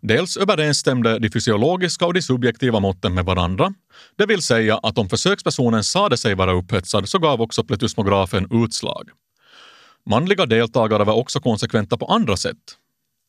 Dels 0.00 0.36
överensstämde 0.36 1.18
de 1.18 1.30
fysiologiska 1.30 2.06
och 2.06 2.14
de 2.14 2.22
subjektiva 2.22 2.80
måtten 2.80 3.14
med 3.14 3.24
varandra, 3.24 3.74
det 4.18 4.26
vill 4.26 4.42
säga 4.42 4.78
att 4.82 4.98
om 4.98 5.08
försökspersonen 5.08 5.84
sade 5.84 6.16
sig 6.16 6.34
vara 6.34 6.52
upphetsad 6.52 7.08
så 7.08 7.18
gav 7.18 7.40
också 7.40 7.64
pletusmografen 7.64 8.48
utslag. 8.64 9.08
Manliga 10.06 10.46
deltagare 10.46 11.04
var 11.04 11.14
också 11.14 11.40
konsekventa 11.40 11.96
på 11.96 12.06
andra 12.06 12.36
sätt. 12.36 12.56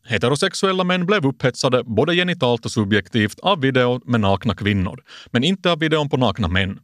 Heterosexuella 0.06 0.84
män 0.84 1.06
blev 1.06 1.26
upphetsade 1.26 1.84
både 1.84 2.16
genitalt 2.16 2.66
och 2.66 2.72
subjektivt 2.72 3.40
av 3.40 3.62
videon 3.62 4.02
med 4.06 4.20
nakna 4.20 4.56
kvinnor, 4.56 5.04
men 5.32 5.44
inte 5.44 5.72
av 5.72 5.80
videon 5.80 6.10
på 6.10 6.18
nakna 6.18 6.48
män. 6.48 6.80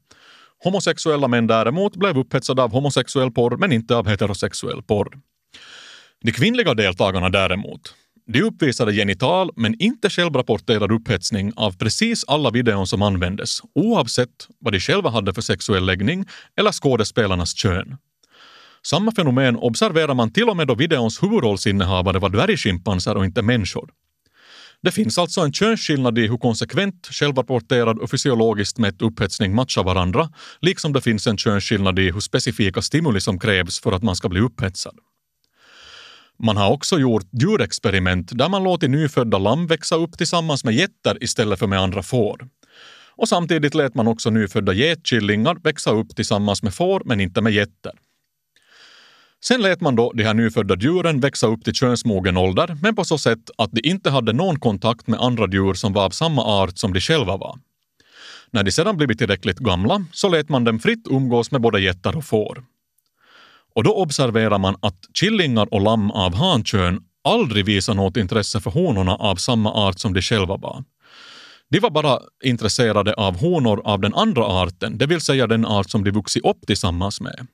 Homosexuella 0.63 1.27
män 1.27 1.47
däremot 1.47 1.95
blev 1.95 2.17
upphetsade 2.17 2.63
av 2.63 2.71
homosexuell 2.71 3.31
porr, 3.31 3.57
men 3.57 3.71
inte 3.71 3.95
av 3.95 4.07
heterosexuell 4.07 4.83
porr. 4.83 5.19
De 6.21 6.31
kvinnliga 6.31 6.73
deltagarna 6.73 7.29
däremot, 7.29 7.93
de 8.27 8.41
uppvisade 8.41 8.93
genital 8.93 9.51
men 9.55 9.81
inte 9.81 10.09
självrapporterad 10.09 10.91
upphetsning 10.91 11.53
av 11.55 11.77
precis 11.77 12.23
alla 12.27 12.51
videon 12.51 12.87
som 12.87 13.01
användes, 13.01 13.61
oavsett 13.75 14.47
vad 14.59 14.73
de 14.73 14.79
själva 14.79 15.09
hade 15.09 15.33
för 15.33 15.41
sexuell 15.41 15.85
läggning 15.85 16.25
eller 16.55 16.71
skådespelarnas 16.71 17.53
kön. 17.53 17.97
Samma 18.89 19.11
fenomen 19.11 19.55
observerar 19.55 20.13
man 20.13 20.33
till 20.33 20.49
och 20.49 20.57
med 20.57 20.67
då 20.67 20.75
videons 20.75 21.23
huvudrollsinnehavare 21.23 22.19
var 22.19 22.29
dvärgschimpanser 22.29 23.17
och 23.17 23.25
inte 23.25 23.41
människor. 23.41 23.89
Det 24.81 24.91
finns 24.91 25.17
alltså 25.17 25.41
en 25.41 25.53
könsskillnad 25.53 26.17
i 26.17 26.27
hur 26.27 26.37
konsekvent, 26.37 27.07
självrapporterad 27.11 27.99
och 27.99 28.09
fysiologiskt 28.09 28.77
mätt 28.77 29.01
upphetsning 29.01 29.55
matchar 29.55 29.83
varandra, 29.83 30.29
liksom 30.59 30.93
det 30.93 31.01
finns 31.01 31.27
en 31.27 31.37
könsskillnad 31.37 31.99
i 31.99 32.11
hur 32.11 32.19
specifika 32.19 32.81
stimuli 32.81 33.21
som 33.21 33.39
krävs 33.39 33.79
för 33.81 33.91
att 33.91 34.03
man 34.03 34.15
ska 34.15 34.29
bli 34.29 34.39
upphetsad. 34.39 34.95
Man 36.43 36.57
har 36.57 36.71
också 36.71 36.99
gjort 36.99 37.27
djurexperiment 37.31 38.37
där 38.37 38.49
man 38.49 38.63
låtit 38.63 38.89
nyfödda 38.89 39.37
lamm 39.37 39.67
växa 39.67 39.95
upp 39.95 40.17
tillsammans 40.17 40.63
med 40.63 40.73
getter 40.73 41.23
istället 41.23 41.59
för 41.59 41.67
med 41.67 41.79
andra 41.79 42.03
får. 42.03 42.47
Och 43.15 43.29
samtidigt 43.29 43.75
lät 43.75 43.95
man 43.95 44.07
också 44.07 44.29
nyfödda 44.29 44.73
getkillingar 44.73 45.55
växa 45.63 45.91
upp 45.91 46.15
tillsammans 46.15 46.63
med 46.63 46.73
får 46.73 47.01
men 47.05 47.19
inte 47.19 47.41
med 47.41 47.53
getter. 47.53 47.91
Sen 49.47 49.61
lät 49.61 49.81
man 49.81 49.95
då 49.95 50.11
de 50.15 50.23
här 50.23 50.33
nyfödda 50.33 50.75
djuren 50.75 51.19
växa 51.19 51.47
upp 51.47 51.63
till 51.63 51.73
könsmogen 51.73 52.37
ålder, 52.37 52.77
men 52.81 52.95
på 52.95 53.03
så 53.03 53.17
sätt 53.17 53.49
att 53.57 53.71
de 53.71 53.89
inte 53.89 54.09
hade 54.09 54.33
någon 54.33 54.59
kontakt 54.59 55.07
med 55.07 55.19
andra 55.19 55.47
djur 55.47 55.73
som 55.73 55.93
var 55.93 56.05
av 56.05 56.09
samma 56.09 56.43
art 56.43 56.77
som 56.77 56.93
de 56.93 56.99
själva 56.99 57.37
var. 57.37 57.59
När 58.51 58.63
de 58.63 58.71
sedan 58.71 58.97
blivit 58.97 59.17
tillräckligt 59.17 59.59
gamla 59.59 60.05
så 60.13 60.29
lät 60.29 60.49
man 60.49 60.63
dem 60.63 60.79
fritt 60.79 61.07
umgås 61.09 61.51
med 61.51 61.61
både 61.61 61.81
getter 61.81 62.17
och 62.17 62.25
får. 62.25 62.63
Och 63.75 63.83
då 63.83 63.93
observerar 63.95 64.57
man 64.57 64.75
att 64.79 64.99
killingar 65.19 65.73
och 65.73 65.81
lamm 65.81 66.11
av 66.11 66.35
hankön 66.35 66.99
aldrig 67.23 67.65
visar 67.65 67.93
något 67.93 68.17
intresse 68.17 68.61
för 68.61 68.71
honorna 68.71 69.15
av 69.15 69.35
samma 69.35 69.73
art 69.73 69.99
som 69.99 70.13
de 70.13 70.21
själva 70.21 70.57
var. 70.57 70.83
De 71.69 71.79
var 71.79 71.89
bara 71.89 72.19
intresserade 72.43 73.13
av 73.13 73.37
honor 73.39 73.81
av 73.83 73.99
den 74.01 74.13
andra 74.13 74.45
arten, 74.45 74.97
det 74.97 75.05
vill 75.05 75.21
säga 75.21 75.47
den 75.47 75.65
art 75.65 75.89
som 75.89 76.03
de 76.03 76.11
vuxit 76.11 76.45
upp 76.45 76.67
tillsammans 76.67 77.21
med. 77.21 77.47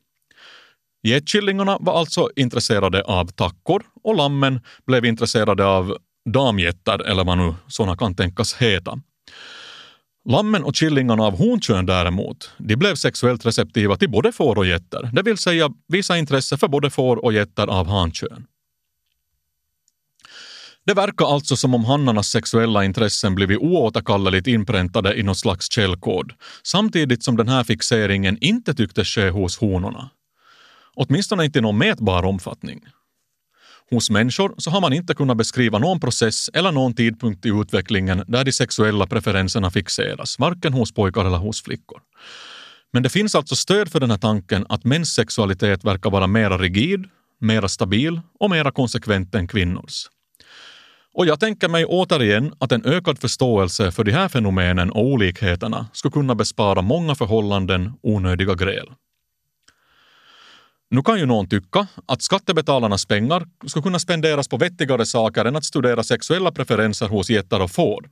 Getkillingarna 1.04 1.78
var 1.80 2.00
alltså 2.00 2.30
intresserade 2.36 3.02
av 3.04 3.28
tackor 3.28 3.84
och 4.04 4.16
lammen 4.16 4.60
blev 4.88 5.06
intresserade 5.06 5.66
av 5.66 5.98
damgetter 6.30 7.04
eller 7.04 7.24
vad 7.24 7.38
nu 7.38 7.56
sådana 7.68 7.98
kan 7.98 8.16
tänkas 8.16 8.54
heta. 8.54 9.00
Lammen 10.30 10.64
och 10.64 10.76
killingarna 10.76 11.24
av 11.24 11.38
honkön 11.38 11.86
däremot, 11.86 12.52
de 12.58 12.76
blev 12.76 12.96
sexuellt 12.96 13.46
receptiva 13.46 13.96
till 13.96 14.10
både 14.10 14.32
får 14.32 14.58
och 14.58 14.66
getter, 14.66 15.10
det 15.14 15.22
vill 15.22 15.38
säga 15.38 15.70
visa 15.88 16.18
intresse 16.18 16.58
för 16.58 16.68
både 16.68 16.90
får 16.90 17.26
och 17.26 17.34
getter 17.34 17.68
av 17.68 17.88
hankön. 17.88 18.46
Det 20.86 20.94
verkar 20.94 21.26
alltså 21.26 21.56
som 21.56 21.76
om 21.76 21.86
hannarnas 21.86 22.28
sexuella 22.28 22.86
intressen 22.86 23.36
blivit 23.36 23.60
oåterkalleligt 23.60 24.48
inpräntade 24.48 25.16
i 25.16 25.24
något 25.24 25.38
slags 25.38 25.72
källkod, 25.72 26.34
samtidigt 26.64 27.24
som 27.24 27.38
den 27.38 27.48
här 27.48 27.64
fixeringen 27.64 28.38
inte 28.42 28.74
tycktes 28.74 29.08
ske 29.08 29.30
hos 29.30 29.58
honorna. 29.58 30.10
Åtminstone 30.96 31.46
inte 31.46 31.60
i 31.60 31.62
någon 31.62 31.78
mätbar 31.78 32.26
omfattning. 32.26 32.82
Hos 33.90 34.10
människor 34.10 34.56
så 34.58 34.72
har 34.72 34.82
man 34.82 34.94
inte 34.94 35.14
kunnat 35.14 35.38
beskriva 35.38 35.80
någon 35.80 36.00
process 36.00 36.50
eller 36.54 36.72
någon 36.72 36.94
tidpunkt 36.94 37.46
i 37.46 37.50
utvecklingen 37.50 38.24
där 38.28 38.44
de 38.44 38.52
sexuella 38.52 39.08
preferenserna 39.08 39.72
fixeras, 39.72 40.40
varken 40.40 40.74
hos 40.74 40.94
pojkar 40.94 41.26
eller 41.26 41.38
hos 41.38 41.64
flickor. 41.64 42.02
Men 42.94 43.04
det 43.04 43.10
finns 43.10 43.36
alltså 43.36 43.56
stöd 43.56 43.92
för 43.92 44.00
den 44.00 44.12
här 44.12 44.18
tanken 44.18 44.66
att 44.70 44.84
mäns 44.84 45.14
sexualitet 45.14 45.84
verkar 45.84 46.10
vara 46.10 46.28
mera 46.28 46.58
rigid, 46.58 47.06
mera 47.40 47.70
stabil 47.70 48.22
och 48.40 48.50
mera 48.50 48.72
konsekvent 48.72 49.36
än 49.36 49.48
kvinnors. 49.48 50.08
Och 51.14 51.26
jag 51.26 51.40
tänker 51.40 51.70
mig 51.70 51.86
återigen 51.86 52.54
att 52.60 52.72
en 52.72 52.86
ökad 52.86 53.20
förståelse 53.20 53.92
för 53.92 54.04
de 54.04 54.12
här 54.12 54.30
fenomenen 54.30 54.92
och 54.92 55.06
olikheterna 55.06 55.88
skulle 55.94 56.12
kunna 56.12 56.36
bespara 56.36 56.82
många 56.82 57.16
förhållanden 57.16 57.94
onödiga 58.02 58.56
gräl. 58.56 58.90
Nu 60.94 61.02
kan 61.02 61.20
ju 61.20 61.26
någon 61.26 61.48
tycka 61.48 61.88
att 62.06 62.22
skattebetalarnas 62.22 63.06
pengar 63.06 63.48
ska 63.68 63.82
kunna 63.82 64.00
spenderas 64.00 64.48
på 64.48 64.58
vettigare 64.58 65.06
saker 65.06 65.46
än 65.46 65.56
att 65.56 65.66
studera 65.66 66.04
sexuella 66.04 66.52
preferenser 66.52 67.08
hos 67.08 67.30
getter 67.30 67.62
och 67.62 67.72
får. 67.72 68.10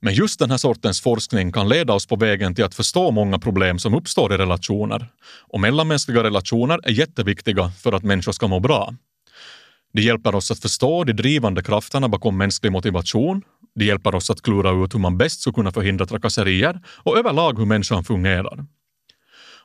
Men 0.00 0.14
just 0.14 0.38
den 0.38 0.50
här 0.50 0.58
sortens 0.58 1.00
forskning 1.00 1.52
kan 1.52 1.68
leda 1.68 1.92
oss 1.92 2.06
på 2.06 2.16
vägen 2.16 2.54
till 2.54 2.64
att 2.64 2.74
förstå 2.74 3.10
många 3.10 3.38
problem 3.38 3.78
som 3.78 3.94
uppstår 3.94 4.34
i 4.34 4.36
relationer. 4.36 5.06
Och 5.40 5.60
mellanmänskliga 5.60 6.22
relationer 6.22 6.80
är 6.84 6.92
jätteviktiga 6.92 7.70
för 7.82 7.92
att 7.92 8.02
människor 8.02 8.32
ska 8.32 8.48
må 8.48 8.60
bra. 8.60 8.94
Det 9.92 10.02
hjälper 10.02 10.34
oss 10.34 10.50
att 10.50 10.58
förstå 10.58 11.04
de 11.04 11.12
drivande 11.12 11.62
krafterna 11.62 12.08
bakom 12.08 12.36
mänsklig 12.36 12.72
motivation. 12.72 13.42
Det 13.74 13.84
hjälper 13.84 14.14
oss 14.14 14.30
att 14.30 14.42
klura 14.42 14.84
ut 14.84 14.94
hur 14.94 15.00
man 15.00 15.18
bäst 15.18 15.40
ska 15.40 15.52
kunna 15.52 15.72
förhindra 15.72 16.06
trakasserier 16.06 16.80
och 16.86 17.18
överlag 17.18 17.58
hur 17.58 17.66
människan 17.66 18.04
fungerar. 18.04 18.66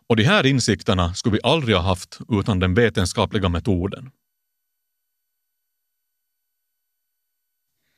Och 0.07 0.15
de 0.15 0.23
här 0.23 0.45
insikterna 0.45 1.13
skulle 1.13 1.33
vi 1.33 1.39
aldrig 1.43 1.75
ha 1.75 1.83
haft 1.83 2.19
utan 2.29 2.59
den 2.59 2.73
vetenskapliga 2.73 3.49
metoden. 3.49 4.11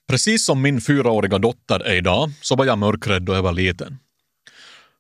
Precis 0.08 0.46
som 0.46 0.62
min 0.62 0.82
fyraåriga 0.82 1.38
dotter 1.38 1.80
är 1.80 1.96
idag 1.96 2.32
så 2.42 2.56
var 2.56 2.66
jag 2.66 2.78
mörkrädd 2.78 3.24
då 3.24 3.34
jag 3.34 3.44
var 3.44 3.54
liten. 3.54 4.00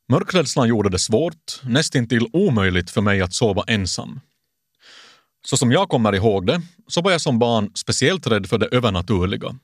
Mörkrädslan 0.09 0.67
gjorde 0.67 0.89
det 0.89 0.99
svårt, 0.99 1.61
nästintill 1.63 2.27
omöjligt 2.33 2.89
för 2.89 3.01
mig 3.01 3.21
att 3.21 3.33
sova 3.33 3.63
ensam. 3.67 4.19
Så 5.45 5.57
som 5.57 5.71
jag 5.71 5.89
kommer 5.89 6.15
ihåg 6.15 6.47
det 6.47 6.61
så 6.87 7.01
var 7.01 7.11
jag 7.11 7.21
som 7.21 7.39
barn 7.39 7.71
speciellt 7.75 8.27
rädd 8.27 8.47
för 8.47 8.57
det 8.57 8.65
övernaturliga. 8.65 9.55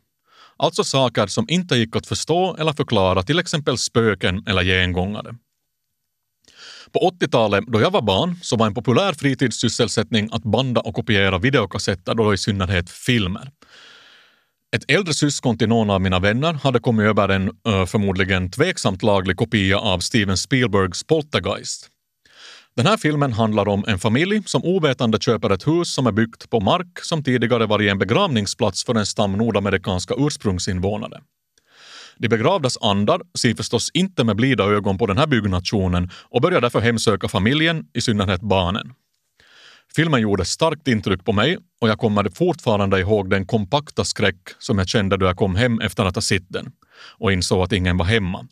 Alltså 0.57 0.83
saker 0.83 1.27
som 1.27 1.45
inte 1.49 1.75
gick 1.75 1.95
att 1.95 2.07
förstå 2.07 2.55
eller 2.55 2.73
förklara, 2.73 3.23
till 3.23 3.39
exempel 3.39 3.77
spöken 3.77 4.43
eller 4.47 4.63
gengångare. 4.63 5.35
På 6.93 7.11
80-talet, 7.21 7.63
då 7.67 7.81
jag 7.81 7.91
var 7.91 8.01
barn, 8.01 8.35
så 8.41 8.55
var 8.55 8.67
en 8.67 8.73
populär 8.73 9.13
fritidssysselsättning 9.13 10.29
att 10.31 10.43
banda 10.43 10.81
och 10.81 10.95
kopiera 10.95 11.37
videokassetter, 11.37 12.15
då 12.15 12.33
i 12.33 12.37
synnerhet 12.37 12.89
filmer. 12.89 13.51
Ett 14.75 14.91
äldre 14.91 15.13
syskon 15.13 15.57
till 15.57 15.69
någon 15.69 15.89
av 15.89 16.01
mina 16.01 16.19
vänner 16.19 16.53
hade 16.53 16.79
kommit 16.79 17.05
över 17.05 17.29
en 17.29 17.51
förmodligen 17.87 18.51
tveksamt 18.51 19.03
laglig 19.03 19.37
kopia 19.37 19.79
av 19.79 19.99
Steven 19.99 20.37
Spielbergs 20.37 21.03
Poltergeist. 21.03 21.87
Den 22.75 22.85
här 22.85 22.97
filmen 22.97 23.33
handlar 23.33 23.67
om 23.67 23.85
en 23.87 23.99
familj 23.99 24.43
som 24.45 24.63
ovetande 24.63 25.19
köper 25.19 25.49
ett 25.49 25.67
hus 25.67 25.93
som 25.93 26.07
är 26.07 26.11
byggt 26.11 26.49
på 26.49 26.59
mark 26.59 26.99
som 27.01 27.23
tidigare 27.23 27.65
varit 27.65 27.91
en 27.91 27.99
begravningsplats 27.99 28.85
för 28.85 28.95
en 28.95 29.05
stam 29.05 29.33
nordamerikanska 29.33 30.13
ursprungsinvånare. 30.17 31.21
De 32.21 32.29
begravdas 32.29 32.77
andar 32.81 33.21
ser 33.39 33.53
förstås 33.53 33.89
inte 33.93 34.23
med 34.23 34.35
blida 34.35 34.63
ögon 34.63 34.97
på 34.97 35.05
den 35.07 35.17
här 35.17 35.27
byggnationen 35.27 36.09
och 36.13 36.41
börjar 36.41 36.61
därför 36.61 36.79
hemsöka 36.79 37.27
familjen, 37.27 37.85
i 37.93 38.01
synnerhet 38.01 38.41
barnen. 38.41 38.93
Filmen 39.95 40.21
gjorde 40.21 40.45
starkt 40.45 40.87
intryck 40.87 41.25
på 41.25 41.33
mig 41.33 41.57
och 41.81 41.89
jag 41.89 41.99
kommer 41.99 42.29
fortfarande 42.29 42.99
ihåg 42.99 43.29
den 43.29 43.45
kompakta 43.45 44.05
skräck 44.05 44.49
som 44.59 44.77
jag 44.77 44.87
kände 44.87 45.17
då 45.17 45.25
jag 45.25 45.37
kom 45.37 45.55
hem 45.55 45.79
efter 45.79 46.05
att 46.05 46.15
ha 46.15 46.21
sett 46.21 46.49
den 46.49 46.71
och 47.17 47.31
insåg 47.31 47.63
att 47.63 47.71
ingen 47.71 47.97
var 47.97 48.05
hemma. 48.05 48.47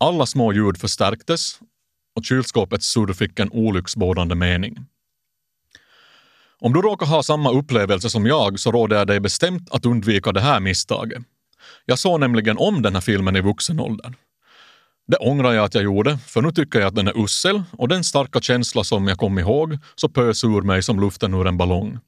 Alla 0.00 0.26
små 0.26 0.52
ljud 0.52 0.76
förstärktes 0.80 1.58
och 2.16 2.24
kylskåpets 2.24 2.86
surr 2.86 3.12
fick 3.12 3.38
en 3.38 3.52
olycksbådande 3.52 4.34
mening. 4.34 4.78
Om 6.60 6.72
du 6.72 6.82
råkar 6.82 7.06
ha 7.06 7.22
samma 7.22 7.50
upplevelse 7.50 8.10
som 8.10 8.26
jag 8.26 8.60
så 8.60 8.72
råder 8.72 8.96
jag 8.96 9.06
dig 9.06 9.20
bestämt 9.20 9.70
att 9.70 9.86
undvika 9.86 10.32
det 10.32 10.40
här 10.40 10.60
misstaget. 10.60 11.22
Jag 11.90 11.98
såg 11.98 12.20
nämligen 12.20 12.58
om 12.58 12.82
den 12.82 12.94
här 12.94 13.00
filmen 13.00 13.36
i 13.36 13.40
vuxen 13.40 13.80
ålder. 13.80 14.14
Det 15.06 15.16
ångrar 15.16 15.52
jag 15.52 15.64
att 15.64 15.74
jag 15.74 15.84
gjorde, 15.84 16.18
för 16.18 16.42
nu 16.42 16.50
tycker 16.50 16.78
jag 16.78 16.88
att 16.88 16.94
den 16.94 17.08
är 17.08 17.24
usel 17.24 17.62
och 17.72 17.88
den 17.88 18.04
starka 18.04 18.40
känsla 18.40 18.84
som 18.84 19.08
jag 19.08 19.18
kom 19.18 19.38
ihåg 19.38 19.78
så 19.94 20.08
pös 20.08 20.44
ur 20.44 20.62
mig 20.62 20.82
som 20.82 21.00
luften 21.00 21.34
ur 21.34 21.46
en 21.46 21.56
ballong. 21.56 21.98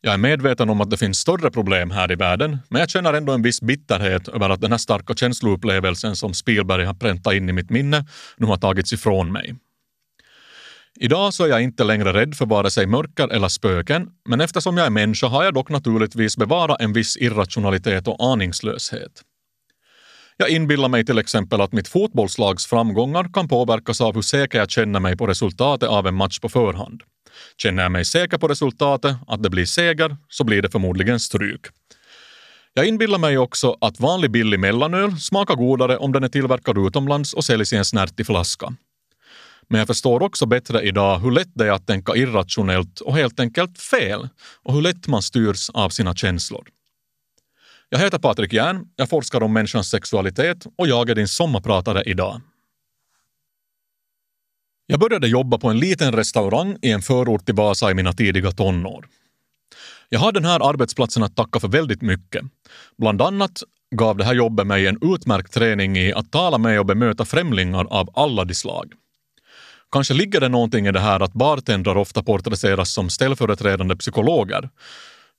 Jag 0.00 0.14
är 0.14 0.18
medveten 0.18 0.70
om 0.70 0.80
att 0.80 0.90
det 0.90 0.96
finns 0.96 1.18
större 1.18 1.50
problem 1.50 1.90
här 1.90 2.12
i 2.12 2.14
världen, 2.14 2.58
men 2.68 2.80
jag 2.80 2.90
känner 2.90 3.14
ändå 3.14 3.32
en 3.32 3.42
viss 3.42 3.60
bitterhet 3.60 4.28
över 4.28 4.50
att 4.50 4.60
den 4.60 4.70
här 4.70 4.78
starka 4.78 5.14
känsloupplevelsen 5.14 6.16
som 6.16 6.34
Spielberg 6.34 6.84
har 6.84 6.94
präntat 6.94 7.34
in 7.34 7.48
i 7.48 7.52
mitt 7.52 7.70
minne 7.70 8.06
nu 8.36 8.46
har 8.46 8.56
tagits 8.56 8.92
ifrån 8.92 9.32
mig. 9.32 9.54
Idag 11.02 11.34
så 11.34 11.44
är 11.44 11.48
jag 11.48 11.62
inte 11.62 11.84
längre 11.84 12.12
rädd 12.12 12.34
för 12.34 12.46
vare 12.46 12.70
sig 12.70 12.86
mörker 12.86 13.28
eller 13.28 13.48
spöken, 13.48 14.08
men 14.28 14.40
eftersom 14.40 14.76
jag 14.76 14.86
är 14.86 14.90
människa 14.90 15.26
har 15.26 15.44
jag 15.44 15.54
dock 15.54 15.70
naturligtvis 15.70 16.36
bevarat 16.36 16.80
en 16.80 16.92
viss 16.92 17.16
irrationalitet 17.16 18.08
och 18.08 18.32
aningslöshet. 18.32 19.12
Jag 20.36 20.50
inbillar 20.50 20.88
mig 20.88 21.04
till 21.04 21.18
exempel 21.18 21.60
att 21.60 21.72
mitt 21.72 21.88
fotbollslags 21.88 22.66
framgångar 22.66 23.32
kan 23.32 23.48
påverkas 23.48 24.00
av 24.00 24.14
hur 24.14 24.22
säker 24.22 24.58
jag 24.58 24.70
känner 24.70 25.00
mig 25.00 25.16
på 25.16 25.26
resultatet 25.26 25.88
av 25.88 26.06
en 26.06 26.14
match 26.14 26.38
på 26.38 26.48
förhand. 26.48 27.02
Känner 27.62 27.82
jag 27.82 27.92
mig 27.92 28.04
säker 28.04 28.38
på 28.38 28.48
resultatet, 28.48 29.16
att 29.26 29.42
det 29.42 29.50
blir 29.50 29.66
seger, 29.66 30.16
så 30.28 30.44
blir 30.44 30.62
det 30.62 30.70
förmodligen 30.70 31.20
stryk. 31.20 31.66
Jag 32.74 32.86
inbillar 32.86 33.18
mig 33.18 33.38
också 33.38 33.76
att 33.80 34.00
vanlig 34.00 34.30
billig 34.30 34.60
mellanöl 34.60 35.16
smakar 35.16 35.54
godare 35.54 35.96
om 35.96 36.12
den 36.12 36.24
är 36.24 36.28
tillverkad 36.28 36.78
utomlands 36.78 37.34
och 37.34 37.44
säljs 37.44 37.72
i 37.72 37.76
en 37.76 37.84
snärtig 37.84 38.26
flaska. 38.26 38.74
Men 39.70 39.78
jag 39.78 39.86
förstår 39.86 40.22
också 40.22 40.46
bättre 40.46 40.82
idag 40.82 41.18
hur 41.18 41.30
lätt 41.30 41.50
det 41.54 41.66
är 41.66 41.70
att 41.70 41.86
tänka 41.86 42.16
irrationellt 42.16 43.00
och 43.00 43.16
helt 43.16 43.40
enkelt 43.40 43.78
fel 43.78 44.28
och 44.62 44.74
hur 44.74 44.82
lätt 44.82 45.06
man 45.06 45.22
styrs 45.22 45.70
av 45.70 45.88
sina 45.88 46.14
känslor. 46.14 46.68
Jag 47.88 47.98
heter 47.98 48.18
Patrik 48.18 48.52
Järn, 48.52 48.86
jag 48.96 49.08
forskar 49.08 49.42
om 49.42 49.52
människans 49.52 49.90
sexualitet 49.90 50.66
och 50.78 50.88
jag 50.88 51.10
är 51.10 51.14
din 51.14 51.28
sommarpratare 51.28 52.02
idag. 52.02 52.40
Jag 54.86 55.00
började 55.00 55.28
jobba 55.28 55.58
på 55.58 55.68
en 55.68 55.78
liten 55.78 56.12
restaurang 56.12 56.76
i 56.82 56.90
en 56.90 57.02
förort 57.02 57.46
till 57.46 57.54
Vasa 57.54 57.90
i 57.90 57.94
mina 57.94 58.12
tidiga 58.12 58.50
tonår. 58.50 59.06
Jag 60.08 60.20
har 60.20 60.32
den 60.32 60.44
här 60.44 60.68
arbetsplatsen 60.68 61.22
att 61.22 61.36
tacka 61.36 61.60
för 61.60 61.68
väldigt 61.68 62.02
mycket. 62.02 62.44
Bland 62.98 63.22
annat 63.22 63.62
gav 63.94 64.16
det 64.16 64.24
här 64.24 64.34
jobbet 64.34 64.66
mig 64.66 64.86
en 64.86 64.98
utmärkt 65.14 65.52
träning 65.52 65.96
i 65.96 66.12
att 66.12 66.32
tala 66.32 66.58
med 66.58 66.80
och 66.80 66.86
bemöta 66.86 67.24
främlingar 67.24 67.86
av 67.90 68.10
alla 68.14 68.44
de 68.44 68.54
slag. 68.54 68.92
Kanske 69.92 70.14
ligger 70.14 70.40
det 70.40 70.48
någonting 70.48 70.86
i 70.86 70.92
det 70.92 71.00
här 71.00 71.20
att 71.20 71.32
bartendrar 71.32 71.96
ofta 71.96 72.22
porträtteras 72.22 72.92
som 72.92 73.10
ställföreträdande 73.10 73.96
psykologer. 73.96 74.70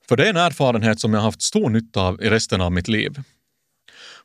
För 0.10 0.18
det 0.18 0.26
är 0.26 0.30
en 0.30 0.38
erfarenhet 0.38 1.00
som 1.00 1.14
jag 1.14 1.22
haft 1.22 1.42
stor 1.42 1.70
nytta 1.70 2.02
av 2.02 2.22
i 2.22 2.30
resten 2.30 2.62
av 2.62 2.72
mitt 2.72 2.88
liv. 2.88 3.22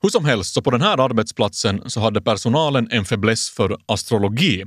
Hur 0.03 0.09
som 0.09 0.25
helst, 0.25 0.55
så 0.55 0.63
på 0.63 0.71
den 0.71 0.83
här 0.83 1.05
arbetsplatsen 1.05 1.91
så 1.91 2.01
hade 2.01 2.23
personalen 2.23 2.89
en 2.91 3.05
fäbless 3.05 3.51
för 3.51 3.77
astrologi. 3.87 4.65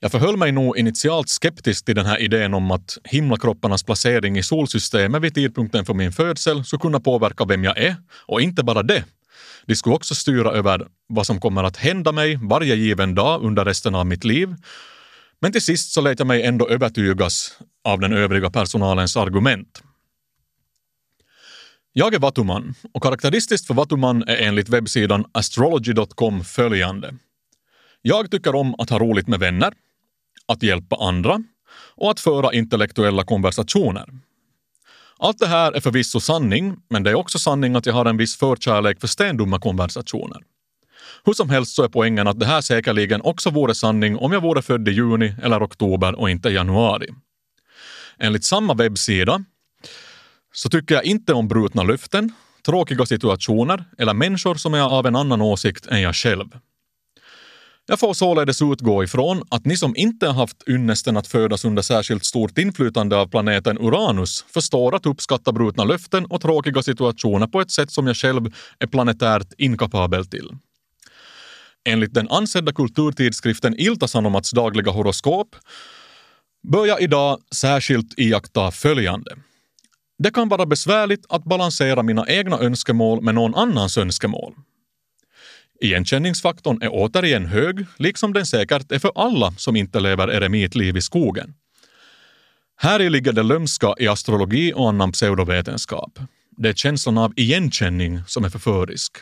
Jag 0.00 0.12
förhöll 0.12 0.36
mig 0.36 0.52
nog 0.52 0.78
initialt 0.78 1.28
skeptisk 1.28 1.84
till 1.84 1.94
den 1.94 2.06
här 2.06 2.18
idén 2.20 2.54
om 2.54 2.70
att 2.70 2.98
himlakropparnas 3.04 3.82
placering 3.82 4.38
i 4.38 4.42
solsystemet 4.42 5.22
vid 5.22 5.34
tidpunkten 5.34 5.84
för 5.84 5.94
min 5.94 6.12
födsel 6.12 6.64
skulle 6.64 6.80
kunna 6.80 7.00
påverka 7.00 7.44
vem 7.44 7.64
jag 7.64 7.78
är. 7.78 7.96
Och 8.26 8.40
inte 8.40 8.62
bara 8.62 8.82
det. 8.82 9.04
De 9.66 9.76
skulle 9.76 9.94
också 9.94 10.14
styra 10.14 10.50
över 10.50 10.86
vad 11.06 11.26
som 11.26 11.40
kommer 11.40 11.64
att 11.64 11.76
hända 11.76 12.12
mig 12.12 12.38
varje 12.42 12.74
given 12.74 13.14
dag 13.14 13.42
under 13.42 13.64
resten 13.64 13.94
av 13.94 14.06
mitt 14.06 14.24
liv. 14.24 14.54
Men 15.40 15.52
till 15.52 15.62
sist 15.62 15.92
så 15.92 16.00
lät 16.00 16.18
jag 16.18 16.28
mig 16.28 16.42
ändå 16.42 16.68
övertygas 16.68 17.58
av 17.84 18.00
den 18.00 18.12
övriga 18.12 18.50
personalens 18.50 19.16
argument. 19.16 19.82
Jag 21.92 22.14
är 22.14 22.18
Vatuman 22.18 22.74
och 22.94 23.02
karaktäristiskt 23.02 23.66
för 23.66 23.74
Vatuman 23.74 24.22
är 24.22 24.36
enligt 24.36 24.68
webbsidan 24.68 25.24
astrology.com 25.32 26.44
följande. 26.44 27.14
Jag 28.02 28.30
tycker 28.30 28.54
om 28.54 28.74
att 28.78 28.90
ha 28.90 28.98
roligt 28.98 29.28
med 29.28 29.40
vänner, 29.40 29.72
att 30.46 30.62
hjälpa 30.62 30.96
andra 30.96 31.42
och 31.96 32.10
att 32.10 32.20
föra 32.20 32.52
intellektuella 32.52 33.24
konversationer. 33.24 34.08
Allt 35.22 35.38
det 35.38 35.46
här 35.46 35.72
är 35.72 35.80
förvisso 35.80 36.20
sanning, 36.20 36.76
men 36.88 37.02
det 37.02 37.10
är 37.10 37.14
också 37.14 37.38
sanning 37.38 37.76
att 37.76 37.86
jag 37.86 37.94
har 37.94 38.04
en 38.04 38.16
viss 38.16 38.36
förkärlek 38.36 39.00
för 39.00 39.08
stendumma 39.08 39.58
konversationer. 39.58 40.42
Hur 41.24 41.32
som 41.32 41.50
helst 41.50 41.74
så 41.74 41.82
är 41.82 41.88
poängen 41.88 42.28
att 42.28 42.40
det 42.40 42.46
här 42.46 42.60
säkerligen 42.60 43.22
också 43.22 43.50
vore 43.50 43.74
sanning 43.74 44.16
om 44.16 44.32
jag 44.32 44.40
vore 44.40 44.62
född 44.62 44.88
i 44.88 44.90
juni 44.90 45.34
eller 45.42 45.64
oktober 45.64 46.20
och 46.20 46.30
inte 46.30 46.48
i 46.48 46.52
januari. 46.52 47.08
Enligt 48.18 48.44
samma 48.44 48.74
webbsida 48.74 49.44
så 50.52 50.68
tycker 50.68 50.94
jag 50.94 51.04
inte 51.04 51.32
om 51.32 51.48
brutna 51.48 51.82
löften, 51.82 52.32
tråkiga 52.66 53.06
situationer 53.06 53.84
eller 53.98 54.14
människor 54.14 54.54
som 54.54 54.74
är 54.74 54.98
av 54.98 55.06
en 55.06 55.16
annan 55.16 55.40
åsikt 55.40 55.86
än 55.86 56.00
jag 56.00 56.16
själv. 56.16 56.48
Jag 57.90 57.98
får 58.00 58.14
således 58.14 58.62
utgå 58.62 59.04
ifrån 59.04 59.42
att 59.48 59.64
ni 59.64 59.76
som 59.76 59.96
inte 59.96 60.26
har 60.26 60.34
haft 60.34 60.68
ynnesten 60.68 61.16
att 61.16 61.26
födas 61.26 61.64
under 61.64 61.82
särskilt 61.82 62.24
stort 62.24 62.58
inflytande 62.58 63.16
av 63.16 63.26
planeten 63.26 63.78
Uranus 63.78 64.44
förstår 64.54 64.94
att 64.94 65.06
uppskatta 65.06 65.52
brutna 65.52 65.84
löften 65.84 66.26
och 66.26 66.40
tråkiga 66.40 66.82
situationer 66.82 67.46
på 67.46 67.60
ett 67.60 67.70
sätt 67.70 67.90
som 67.90 68.06
jag 68.06 68.16
själv 68.16 68.52
är 68.78 68.86
planetärt 68.86 69.52
inkapabel 69.58 70.26
till. 70.26 70.50
Enligt 71.88 72.14
den 72.14 72.28
ansedda 72.28 72.72
kulturtidskriften 72.72 73.74
Ilta-Sanomats 73.76 74.54
dagliga 74.54 74.90
horoskop 74.90 75.56
bör 76.68 76.86
jag 76.86 77.00
idag 77.00 77.38
särskilt 77.54 78.18
iaktta 78.18 78.70
följande. 78.70 79.36
Det 80.18 80.30
kan 80.30 80.48
vara 80.48 80.66
besvärligt 80.66 81.26
att 81.28 81.44
balansera 81.44 82.02
mina 82.02 82.28
egna 82.28 82.58
önskemål 82.58 83.22
med 83.22 83.34
någon 83.34 83.54
annans 83.54 83.98
önskemål. 83.98 84.54
Igenkänningsfaktorn 85.80 86.82
är 86.82 86.88
återigen 86.92 87.46
hög, 87.46 87.86
liksom 87.96 88.32
den 88.32 88.46
säkert 88.46 88.92
är 88.92 88.98
för 88.98 89.12
alla 89.14 89.52
som 89.56 89.76
inte 89.76 90.00
lever 90.00 90.28
eremitliv 90.28 90.96
i 90.96 91.02
skogen. 91.02 91.54
Här 92.76 93.10
ligger 93.10 93.32
det 93.32 93.42
lömska 93.42 93.94
i 93.98 94.08
astrologi 94.08 94.72
och 94.74 94.88
annan 94.88 95.12
pseudovetenskap. 95.12 96.18
Det 96.56 96.68
är 96.68 96.72
känslan 96.72 97.18
av 97.18 97.32
igenkänning 97.36 98.20
som 98.26 98.44
är 98.44 98.48
förförisk. 98.48 99.12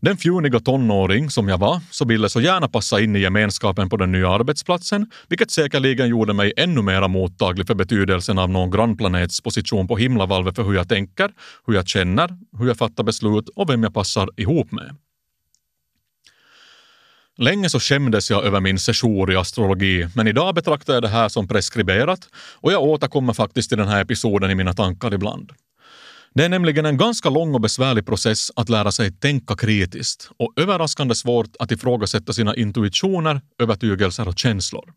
Den 0.00 0.16
fjuniga 0.16 0.60
tonåring 0.60 1.30
som 1.30 1.48
jag 1.48 1.58
var 1.58 1.80
så 1.90 2.04
ville 2.04 2.28
så 2.28 2.40
gärna 2.40 2.68
passa 2.68 3.00
in 3.00 3.16
i 3.16 3.18
gemenskapen 3.18 3.88
på 3.88 3.96
den 3.96 4.12
nya 4.12 4.30
arbetsplatsen, 4.30 5.10
vilket 5.28 5.50
säkerligen 5.50 6.08
gjorde 6.08 6.32
mig 6.32 6.52
ännu 6.56 6.82
mer 6.82 7.08
mottaglig 7.08 7.66
för 7.66 7.74
betydelsen 7.74 8.38
av 8.38 8.50
någon 8.50 8.70
grannplanets 8.70 9.40
position 9.40 9.88
på 9.88 9.96
himlavalvet 9.96 10.56
för 10.56 10.62
hur 10.62 10.74
jag 10.74 10.88
tänker, 10.88 11.30
hur 11.66 11.74
jag 11.74 11.88
känner, 11.88 12.38
hur 12.58 12.66
jag 12.66 12.76
fattar 12.76 13.04
beslut 13.04 13.48
och 13.48 13.70
vem 13.70 13.82
jag 13.82 13.94
passar 13.94 14.28
ihop 14.36 14.72
med. 14.72 14.96
Länge 17.38 17.70
så 17.70 17.80
skämdes 17.80 18.30
jag 18.30 18.44
över 18.44 18.60
min 18.60 18.78
sejour 18.78 19.32
i 19.32 19.36
astrologi, 19.36 20.08
men 20.14 20.26
idag 20.26 20.54
betraktar 20.54 20.94
jag 20.94 21.02
det 21.02 21.08
här 21.08 21.28
som 21.28 21.48
preskriberat 21.48 22.28
och 22.34 22.72
jag 22.72 22.82
återkommer 22.82 23.32
faktiskt 23.32 23.68
till 23.68 23.78
den 23.78 23.88
här 23.88 24.02
episoden 24.02 24.50
i 24.50 24.54
mina 24.54 24.72
tankar 24.72 25.14
ibland. 25.14 25.52
Det 26.34 26.44
är 26.44 26.48
nämligen 26.48 26.86
en 26.86 26.96
ganska 26.96 27.30
lång 27.30 27.54
och 27.54 27.60
besvärlig 27.60 28.06
process 28.06 28.50
att 28.56 28.68
lära 28.68 28.92
sig 28.92 29.12
tänka 29.12 29.56
kritiskt 29.56 30.30
och 30.38 30.52
överraskande 30.56 31.14
svårt 31.14 31.56
att 31.58 31.72
ifrågasätta 31.72 32.32
sina 32.32 32.56
intuitioner, 32.56 33.40
övertygelser 33.58 34.28
och 34.28 34.38
känslor. 34.38 34.92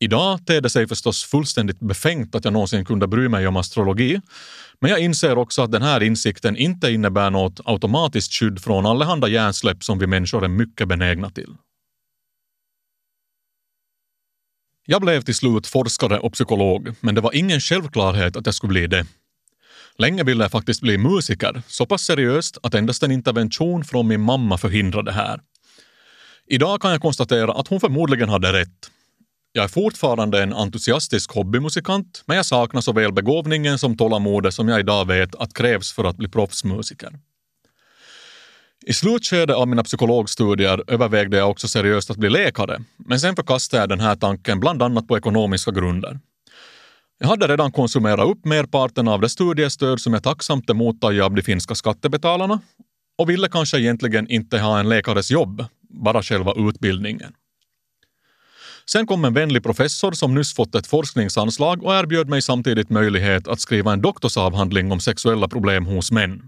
Idag 0.00 0.46
ter 0.46 0.60
det 0.60 0.70
sig 0.70 0.88
förstås 0.88 1.24
fullständigt 1.24 1.80
befängt 1.80 2.34
att 2.34 2.44
jag 2.44 2.52
någonsin 2.52 2.84
kunde 2.84 3.06
bry 3.06 3.28
mig 3.28 3.46
om 3.46 3.56
astrologi, 3.56 4.20
men 4.80 4.90
jag 4.90 5.00
inser 5.00 5.38
också 5.38 5.62
att 5.62 5.72
den 5.72 5.82
här 5.82 6.02
insikten 6.02 6.56
inte 6.56 6.90
innebär 6.90 7.30
något 7.30 7.60
automatiskt 7.64 8.32
skydd 8.32 8.60
från 8.60 8.86
allehanda 8.86 9.28
hjärnsläpp 9.28 9.84
som 9.84 9.98
vi 9.98 10.06
människor 10.06 10.44
är 10.44 10.48
mycket 10.48 10.88
benägna 10.88 11.30
till. 11.30 11.56
Jag 14.86 15.00
blev 15.02 15.20
till 15.20 15.34
slut 15.34 15.66
forskare 15.66 16.18
och 16.18 16.32
psykolog, 16.32 16.94
men 17.00 17.14
det 17.14 17.20
var 17.20 17.36
ingen 17.36 17.60
självklarhet 17.60 18.36
att 18.36 18.46
jag 18.46 18.54
skulle 18.54 18.68
bli 18.68 18.86
det. 18.86 19.06
Länge 19.98 20.24
ville 20.24 20.44
jag 20.44 20.50
faktiskt 20.50 20.80
bli 20.80 20.98
musiker, 20.98 21.62
så 21.66 21.86
pass 21.86 22.02
seriöst 22.02 22.58
att 22.62 22.74
endast 22.74 23.02
en 23.02 23.10
intervention 23.10 23.84
från 23.84 24.08
min 24.08 24.20
mamma 24.20 24.58
förhindrade 24.58 25.10
det 25.10 25.14
här. 25.14 25.40
Idag 26.46 26.80
kan 26.82 26.90
jag 26.90 27.02
konstatera 27.02 27.52
att 27.52 27.68
hon 27.68 27.80
förmodligen 27.80 28.28
hade 28.28 28.52
rätt. 28.52 28.90
Jag 29.58 29.64
är 29.64 29.68
fortfarande 29.68 30.42
en 30.42 30.52
entusiastisk 30.52 31.32
hobbymusikant, 31.32 32.22
men 32.26 32.36
jag 32.36 32.46
saknar 32.46 32.80
såväl 32.80 33.12
begåvningen 33.12 33.78
som 33.78 33.96
tålamodet 33.96 34.54
som 34.54 34.68
jag 34.68 34.80
idag 34.80 35.06
vet 35.06 35.34
att 35.34 35.54
krävs 35.54 35.92
för 35.92 36.04
att 36.04 36.16
bli 36.16 36.28
proffsmusiker. 36.28 37.10
I 38.86 38.92
slutskedet 38.92 39.56
av 39.56 39.68
mina 39.68 39.84
psykologstudier 39.84 40.84
övervägde 40.86 41.36
jag 41.36 41.50
också 41.50 41.68
seriöst 41.68 42.10
att 42.10 42.16
bli 42.16 42.30
läkare, 42.30 42.80
men 42.96 43.20
sen 43.20 43.36
förkastade 43.36 43.82
jag 43.82 43.88
den 43.88 44.00
här 44.00 44.16
tanken 44.16 44.60
bland 44.60 44.82
annat 44.82 45.08
på 45.08 45.18
ekonomiska 45.18 45.70
grunder. 45.70 46.20
Jag 47.18 47.28
hade 47.28 47.46
redan 47.46 47.72
konsumerat 47.72 48.28
upp 48.28 48.44
merparten 48.44 49.08
av 49.08 49.20
det 49.20 49.28
studiestöd 49.28 50.00
som 50.00 50.12
jag 50.12 50.22
tacksamt 50.22 50.70
emottagit 50.70 51.22
av 51.22 51.34
de 51.34 51.42
finska 51.42 51.74
skattebetalarna 51.74 52.60
och 53.18 53.30
ville 53.30 53.48
kanske 53.48 53.78
egentligen 53.78 54.28
inte 54.28 54.58
ha 54.58 54.80
en 54.80 54.88
läkares 54.88 55.30
jobb, 55.30 55.64
bara 55.90 56.22
själva 56.22 56.52
utbildningen. 56.56 57.32
Sen 58.92 59.06
kom 59.06 59.24
en 59.24 59.34
vänlig 59.34 59.62
professor 59.62 60.12
som 60.12 60.34
nyss 60.34 60.54
fått 60.54 60.74
ett 60.74 60.86
forskningsanslag 60.86 61.82
och 61.84 61.94
erbjöd 61.94 62.28
mig 62.28 62.42
samtidigt 62.42 62.90
möjlighet 62.90 63.48
att 63.48 63.60
skriva 63.60 63.92
en 63.92 64.02
doktorsavhandling 64.02 64.92
om 64.92 65.00
sexuella 65.00 65.48
problem 65.48 65.86
hos 65.86 66.12
män. 66.12 66.42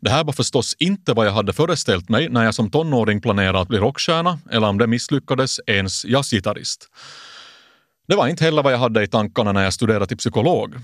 Det 0.00 0.10
här 0.10 0.24
var 0.24 0.32
förstås 0.32 0.76
inte 0.78 1.12
vad 1.12 1.26
jag 1.26 1.32
hade 1.32 1.52
föreställt 1.52 2.08
mig 2.08 2.28
när 2.28 2.44
jag 2.44 2.54
som 2.54 2.70
tonåring 2.70 3.20
planerade 3.20 3.60
att 3.60 3.68
bli 3.68 3.78
rockstjärna 3.78 4.38
eller 4.50 4.66
om 4.68 4.78
det 4.78 4.86
misslyckades 4.86 5.60
ens 5.66 6.04
jazzgitarrist. 6.04 6.88
Det 8.08 8.16
var 8.16 8.28
inte 8.28 8.44
heller 8.44 8.62
vad 8.62 8.72
jag 8.72 8.78
hade 8.78 9.02
i 9.02 9.06
tankarna 9.06 9.52
när 9.52 9.64
jag 9.64 9.72
studerade 9.72 10.06
till 10.06 10.16
psykolog. 10.16 10.74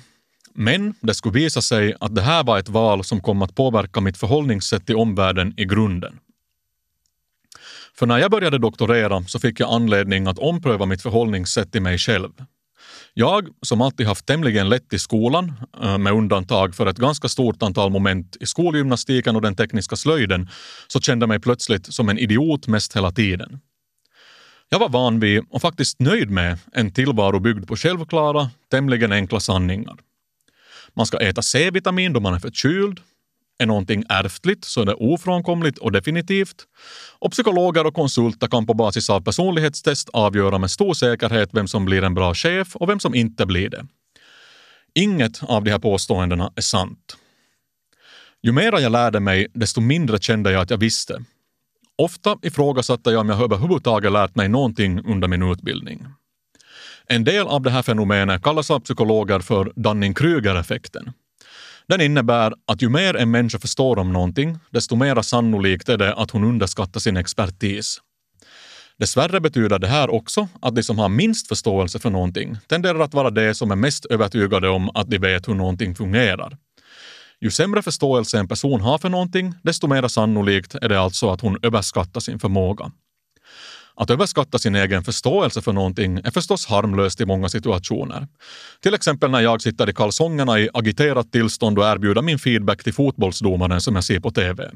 Men 0.54 0.94
det 1.00 1.14
skulle 1.14 1.34
visa 1.34 1.62
sig 1.62 1.94
att 2.00 2.14
det 2.14 2.22
här 2.22 2.44
var 2.44 2.58
ett 2.58 2.68
val 2.68 3.04
som 3.04 3.20
kom 3.20 3.42
att 3.42 3.54
påverka 3.54 4.00
mitt 4.00 4.16
förhållningssätt 4.16 4.86
till 4.86 4.96
omvärlden 4.96 5.54
i 5.56 5.64
grunden. 5.64 6.18
För 7.98 8.06
när 8.06 8.18
jag 8.18 8.30
började 8.30 8.58
doktorera 8.58 9.22
så 9.22 9.38
fick 9.38 9.60
jag 9.60 9.70
anledning 9.70 10.26
att 10.26 10.38
ompröva 10.38 10.86
mitt 10.86 11.02
förhållningssätt 11.02 11.72
till 11.72 11.82
mig 11.82 11.98
själv. 11.98 12.30
Jag, 13.14 13.48
som 13.62 13.80
alltid 13.80 14.06
haft 14.06 14.26
tämligen 14.26 14.68
lätt 14.68 14.92
i 14.92 14.98
skolan, 14.98 15.52
eh, 15.82 15.98
med 15.98 16.12
undantag 16.12 16.74
för 16.74 16.86
ett 16.86 16.98
ganska 16.98 17.28
stort 17.28 17.62
antal 17.62 17.90
moment 17.90 18.36
i 18.40 18.46
skolgymnastiken 18.46 19.36
och 19.36 19.42
den 19.42 19.56
tekniska 19.56 19.96
slöjden, 19.96 20.48
så 20.88 21.00
kände 21.00 21.26
mig 21.26 21.40
plötsligt 21.40 21.94
som 21.94 22.08
en 22.08 22.18
idiot 22.18 22.66
mest 22.66 22.96
hela 22.96 23.10
tiden. 23.10 23.60
Jag 24.68 24.78
var 24.78 24.88
van 24.88 25.20
vid 25.20 25.44
och 25.50 25.60
faktiskt 25.60 26.00
nöjd 26.00 26.30
med 26.30 26.58
en 26.72 26.92
tillvaro 26.92 27.40
byggd 27.40 27.68
på 27.68 27.76
självklara, 27.76 28.50
tämligen 28.70 29.12
enkla 29.12 29.40
sanningar. 29.40 29.96
Man 30.94 31.06
ska 31.06 31.18
äta 31.18 31.42
C-vitamin 31.42 32.12
då 32.12 32.20
man 32.20 32.34
är 32.34 32.38
förkyld. 32.38 33.00
Är 33.58 33.66
någonting 33.66 34.04
ärftligt 34.08 34.64
så 34.64 34.80
är 34.80 34.86
det 34.86 34.94
ofrånkomligt 34.94 35.78
och 35.78 35.92
definitivt. 35.92 36.66
Och 37.18 37.30
psykologer 37.30 37.86
och 37.86 37.94
konsulter 37.94 38.46
kan 38.46 38.66
på 38.66 38.74
basis 38.74 39.10
av 39.10 39.20
personlighetstest 39.20 40.08
avgöra 40.12 40.58
med 40.58 40.70
stor 40.70 40.94
säkerhet 40.94 41.48
vem 41.52 41.68
som 41.68 41.84
blir 41.84 42.04
en 42.04 42.14
bra 42.14 42.34
chef 42.34 42.76
och 42.76 42.88
vem 42.88 43.00
som 43.00 43.14
inte 43.14 43.46
blir 43.46 43.70
det. 43.70 43.86
Inget 44.94 45.42
av 45.42 45.64
de 45.64 45.70
här 45.70 45.78
påståendena 45.78 46.52
är 46.56 46.62
sant. 46.62 47.16
Ju 48.42 48.52
mer 48.52 48.80
jag 48.80 48.92
lärde 48.92 49.20
mig, 49.20 49.46
desto 49.54 49.80
mindre 49.80 50.18
kände 50.18 50.52
jag 50.52 50.62
att 50.62 50.70
jag 50.70 50.78
visste. 50.78 51.24
Ofta 51.98 52.38
ifrågasatte 52.42 53.10
jag 53.10 53.20
om 53.20 53.28
jag 53.28 53.42
överhuvudtaget 53.42 54.12
lärt 54.12 54.34
mig 54.34 54.48
någonting 54.48 55.00
under 55.04 55.28
min 55.28 55.42
utbildning. 55.42 56.06
En 57.06 57.24
del 57.24 57.46
av 57.46 57.62
det 57.62 57.70
här 57.70 57.82
fenomenet 57.82 58.42
kallas 58.42 58.70
av 58.70 58.80
psykologer 58.80 59.40
för 59.40 59.72
Dunning-Kruger-effekten. 59.76 61.12
Den 61.88 62.00
innebär 62.00 62.54
att 62.66 62.82
ju 62.82 62.88
mer 62.88 63.16
en 63.16 63.30
människa 63.30 63.58
förstår 63.58 63.98
om 63.98 64.12
någonting, 64.12 64.58
desto 64.70 64.96
mer 64.96 65.22
sannolikt 65.22 65.88
är 65.88 65.96
det 65.96 66.14
att 66.14 66.30
hon 66.30 66.44
underskattar 66.44 67.00
sin 67.00 67.16
expertis. 67.16 68.00
Dessvärre 68.98 69.40
betyder 69.40 69.78
det 69.78 69.86
här 69.86 70.10
också 70.10 70.48
att 70.62 70.74
de 70.74 70.82
som 70.82 70.98
har 70.98 71.08
minst 71.08 71.48
förståelse 71.48 71.98
för 71.98 72.10
någonting 72.10 72.56
tenderar 72.66 73.00
att 73.00 73.14
vara 73.14 73.30
de 73.30 73.54
som 73.54 73.70
är 73.70 73.76
mest 73.76 74.04
övertygade 74.04 74.68
om 74.68 74.90
att 74.94 75.10
de 75.10 75.18
vet 75.18 75.48
hur 75.48 75.54
någonting 75.54 75.94
fungerar. 75.94 76.56
Ju 77.40 77.50
sämre 77.50 77.82
förståelse 77.82 78.38
en 78.38 78.48
person 78.48 78.80
har 78.80 78.98
för 78.98 79.08
någonting, 79.08 79.54
desto 79.62 79.86
mer 79.86 80.08
sannolikt 80.08 80.74
är 80.74 80.88
det 80.88 81.00
alltså 81.00 81.30
att 81.30 81.40
hon 81.40 81.58
överskattar 81.62 82.20
sin 82.20 82.38
förmåga. 82.38 82.92
Att 83.96 84.10
överskatta 84.10 84.58
sin 84.58 84.74
egen 84.74 85.04
förståelse 85.04 85.62
för 85.62 85.72
någonting 85.72 86.20
är 86.24 86.30
förstås 86.30 86.66
harmlöst 86.66 87.20
i 87.20 87.26
många 87.26 87.48
situationer. 87.48 88.28
Till 88.82 88.94
exempel 88.94 89.30
när 89.30 89.40
jag 89.40 89.62
sitter 89.62 89.90
i 89.90 89.92
kalsongerna 89.92 90.60
i 90.60 90.68
agiterat 90.74 91.32
tillstånd 91.32 91.78
och 91.78 91.84
erbjuder 91.84 92.22
min 92.22 92.38
feedback 92.38 92.84
till 92.84 92.94
fotbollsdomaren 92.94 93.80
som 93.80 93.94
jag 93.94 94.04
ser 94.04 94.20
på 94.20 94.30
TV. 94.30 94.70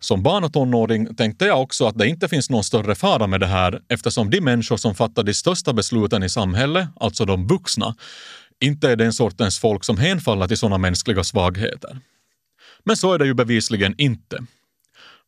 Som 0.00 0.22
barn 0.22 0.44
och 0.44 0.52
tonåring 0.52 1.14
tänkte 1.14 1.44
jag 1.44 1.62
också 1.62 1.86
att 1.86 1.98
det 1.98 2.08
inte 2.08 2.28
finns 2.28 2.50
någon 2.50 2.64
större 2.64 2.94
fara 2.94 3.26
med 3.26 3.40
det 3.40 3.46
här 3.46 3.80
eftersom 3.88 4.30
de 4.30 4.40
människor 4.40 4.76
som 4.76 4.94
fattar 4.94 5.22
de 5.22 5.34
största 5.34 5.72
besluten 5.72 6.22
i 6.22 6.28
samhället, 6.28 6.88
alltså 7.00 7.24
de 7.24 7.46
vuxna, 7.46 7.94
inte 8.60 8.90
är 8.90 8.96
den 8.96 9.12
sortens 9.12 9.58
folk 9.58 9.84
som 9.84 9.98
hänfaller 9.98 10.48
till 10.48 10.58
sådana 10.58 10.78
mänskliga 10.78 11.24
svagheter. 11.24 11.98
Men 12.84 12.96
så 12.96 13.12
är 13.12 13.18
det 13.18 13.26
ju 13.26 13.34
bevisligen 13.34 13.94
inte. 13.98 14.38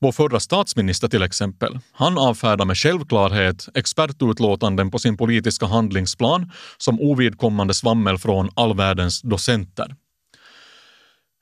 Vår 0.03 0.13
förra 0.13 0.41
statsminister 0.41 1.09
till 1.09 1.23
exempel, 1.23 1.79
han 1.93 2.19
avfärdar 2.19 2.65
med 2.65 2.79
självklarhet 2.79 3.69
expertutlåtanden 3.75 4.91
på 4.91 4.99
sin 4.99 5.17
politiska 5.17 5.67
handlingsplan 5.67 6.51
som 6.79 7.01
ovidkommande 7.01 7.75
svammel 7.75 8.19
från 8.19 8.51
all 8.55 8.77
världens 8.77 9.23
docenter. 9.23 9.95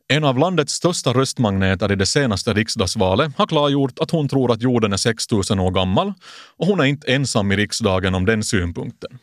En 0.08 0.24
av 0.24 0.38
landets 0.38 0.72
största 0.72 1.12
röstmagneter 1.12 1.92
i 1.92 1.96
det 1.96 2.06
senaste 2.06 2.54
riksdagsvalet 2.54 3.32
har 3.36 3.46
klargjort 3.46 3.98
att 3.98 4.10
hon 4.10 4.28
tror 4.28 4.52
att 4.52 4.62
jorden 4.62 4.92
är 4.92 4.96
6000 4.96 5.60
år 5.60 5.70
gammal 5.70 6.12
och 6.56 6.66
hon 6.66 6.80
är 6.80 6.84
inte 6.84 7.12
ensam 7.12 7.52
i 7.52 7.56
riksdagen 7.56 8.14
om 8.14 8.26
den 8.26 8.42
synpunkten. 8.42 9.18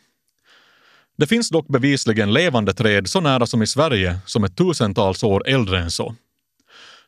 Det 1.17 1.27
finns 1.27 1.49
dock 1.49 1.67
bevisligen 1.67 2.33
levande 2.33 2.73
träd 2.73 3.09
så 3.09 3.21
nära 3.21 3.45
som 3.45 3.61
i 3.61 3.67
Sverige 3.67 4.17
som 4.25 4.43
är 4.43 4.47
tusentals 4.47 5.23
år 5.23 5.47
äldre 5.47 5.79
än 5.79 5.91
så. 5.91 6.15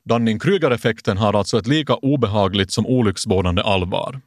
Dunning-Kruger-effekten 0.05 1.17
har 1.17 1.33
alltså 1.33 1.57
ett 1.57 1.67
lika 1.67 1.95
obehagligt 1.95 2.71
som 2.71 2.85
olycksbådande 2.85 3.61
allvar. 3.61 4.21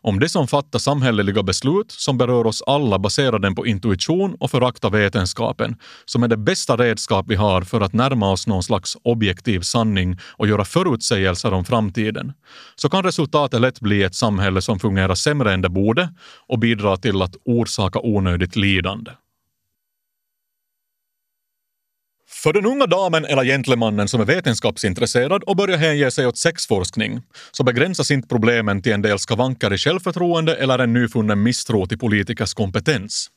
Om 0.00 0.20
det 0.20 0.28
som 0.28 0.48
fattar 0.48 0.78
samhälleliga 0.78 1.42
beslut 1.42 1.92
som 1.92 2.18
berör 2.18 2.46
oss 2.46 2.62
alla 2.66 2.98
baserar 2.98 3.38
den 3.38 3.54
på 3.54 3.66
intuition 3.66 4.36
och 4.40 4.50
föraktar 4.50 4.90
vetenskapen, 4.90 5.76
som 6.04 6.22
är 6.22 6.28
det 6.28 6.36
bästa 6.36 6.76
redskap 6.76 7.26
vi 7.28 7.34
har 7.34 7.62
för 7.62 7.80
att 7.80 7.92
närma 7.92 8.30
oss 8.30 8.46
någon 8.46 8.62
slags 8.62 8.96
objektiv 9.04 9.60
sanning 9.60 10.18
och 10.22 10.48
göra 10.48 10.64
förutsägelser 10.64 11.52
om 11.52 11.64
framtiden, 11.64 12.32
så 12.76 12.88
kan 12.88 13.02
resultatet 13.02 13.60
lätt 13.60 13.80
bli 13.80 14.02
ett 14.02 14.14
samhälle 14.14 14.62
som 14.62 14.78
fungerar 14.78 15.14
sämre 15.14 15.52
än 15.52 15.62
det 15.62 15.68
borde 15.68 16.14
och 16.48 16.58
bidrar 16.58 16.96
till 16.96 17.22
att 17.22 17.36
orsaka 17.44 18.00
onödigt 18.02 18.56
lidande. 18.56 19.10
För 22.42 22.52
den 22.52 22.66
unga 22.66 22.86
damen 22.86 23.24
eller 23.24 23.44
gentlemannen 23.44 24.08
som 24.08 24.20
är 24.20 24.24
vetenskapsintresserad 24.24 25.42
och 25.42 25.56
börjar 25.56 25.78
hänge 25.78 26.10
sig 26.10 26.26
åt 26.26 26.38
sexforskning 26.38 27.20
så 27.52 27.64
begränsas 27.64 28.10
inte 28.10 28.28
problemen 28.28 28.82
till 28.82 28.92
en 28.92 29.02
del 29.02 29.18
skavanker 29.18 29.72
i 29.72 29.78
självförtroende 29.78 30.54
eller 30.54 30.78
en 30.78 30.92
nyfunnen 30.92 31.42
misstro 31.42 31.86
till 31.86 31.98
politikers 31.98 32.54
kompetens. 32.54 33.30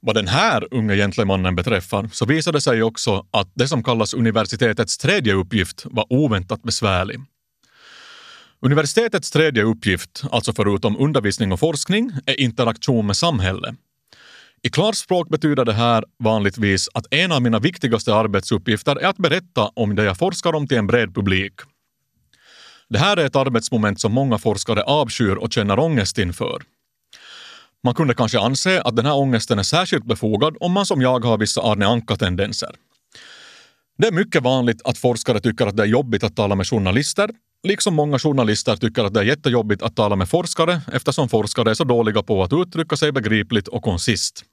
Vad 0.00 0.14
den 0.14 0.28
här 0.28 0.68
unga 0.70 0.94
gentlemannen 0.94 1.56
beträffar 1.56 2.08
så 2.12 2.26
visade 2.26 2.58
det 2.58 2.62
sig 2.62 2.82
också 2.82 3.26
att 3.30 3.52
det 3.54 3.68
som 3.68 3.82
kallas 3.84 4.14
universitetets 4.14 4.98
tredje 4.98 5.34
uppgift 5.34 5.82
var 5.84 6.06
oväntat 6.12 6.62
besvärlig. 6.62 7.20
Universitetets 8.60 9.30
tredje 9.30 9.62
uppgift, 9.62 10.22
alltså 10.30 10.52
förutom 10.52 10.96
undervisning 10.96 11.52
och 11.52 11.60
forskning, 11.60 12.12
är 12.26 12.40
interaktion 12.40 13.06
med 13.06 13.16
samhället. 13.16 13.74
I 14.62 14.68
klarspråk 14.70 15.28
betyder 15.28 15.64
det 15.64 15.72
här 15.72 16.04
vanligtvis 16.18 16.88
att 16.94 17.06
en 17.10 17.32
av 17.32 17.42
mina 17.42 17.58
viktigaste 17.58 18.14
arbetsuppgifter 18.14 18.96
är 18.96 19.06
att 19.06 19.16
berätta 19.16 19.70
om 19.74 19.96
det 19.96 20.04
jag 20.04 20.18
forskar 20.18 20.52
om 20.52 20.66
till 20.66 20.78
en 20.78 20.86
bred 20.86 21.14
publik. 21.14 21.52
Det 22.88 22.98
här 22.98 23.16
är 23.16 23.26
ett 23.26 23.36
arbetsmoment 23.36 24.00
som 24.00 24.12
många 24.12 24.38
forskare 24.38 24.82
avskyr 24.82 25.34
och 25.34 25.52
känner 25.52 25.78
ångest 25.78 26.18
inför. 26.18 26.62
Man 27.84 27.94
kunde 27.94 28.14
kanske 28.14 28.40
anse 28.40 28.82
att 28.82 28.96
den 28.96 29.06
här 29.06 29.16
ångesten 29.16 29.58
är 29.58 29.62
särskilt 29.62 30.04
befogad 30.04 30.56
om 30.60 30.72
man 30.72 30.86
som 30.86 31.02
jag 31.02 31.24
har 31.24 31.38
vissa 31.38 31.60
Arne 31.62 31.86
Anka-tendenser. 31.86 32.74
Det 33.98 34.06
är 34.06 34.12
mycket 34.12 34.42
vanligt 34.42 34.82
att 34.84 34.98
forskare 34.98 35.40
tycker 35.40 35.66
att 35.66 35.76
det 35.76 35.82
är 35.82 35.86
jobbigt 35.86 36.24
att 36.24 36.36
tala 36.36 36.54
med 36.54 36.66
journalister, 36.66 37.30
liksom 37.62 37.94
många 37.94 38.18
journalister 38.18 38.76
tycker 38.76 39.04
att 39.04 39.14
det 39.14 39.20
är 39.20 39.24
jättejobbigt 39.24 39.82
att 39.82 39.96
tala 39.96 40.16
med 40.16 40.28
forskare 40.28 40.80
eftersom 40.92 41.28
forskare 41.28 41.70
är 41.70 41.74
så 41.74 41.84
dåliga 41.84 42.22
på 42.22 42.42
att 42.42 42.52
uttrycka 42.52 42.96
sig 42.96 43.12
begripligt 43.12 43.68
och 43.68 43.82
konsist. 43.82 44.44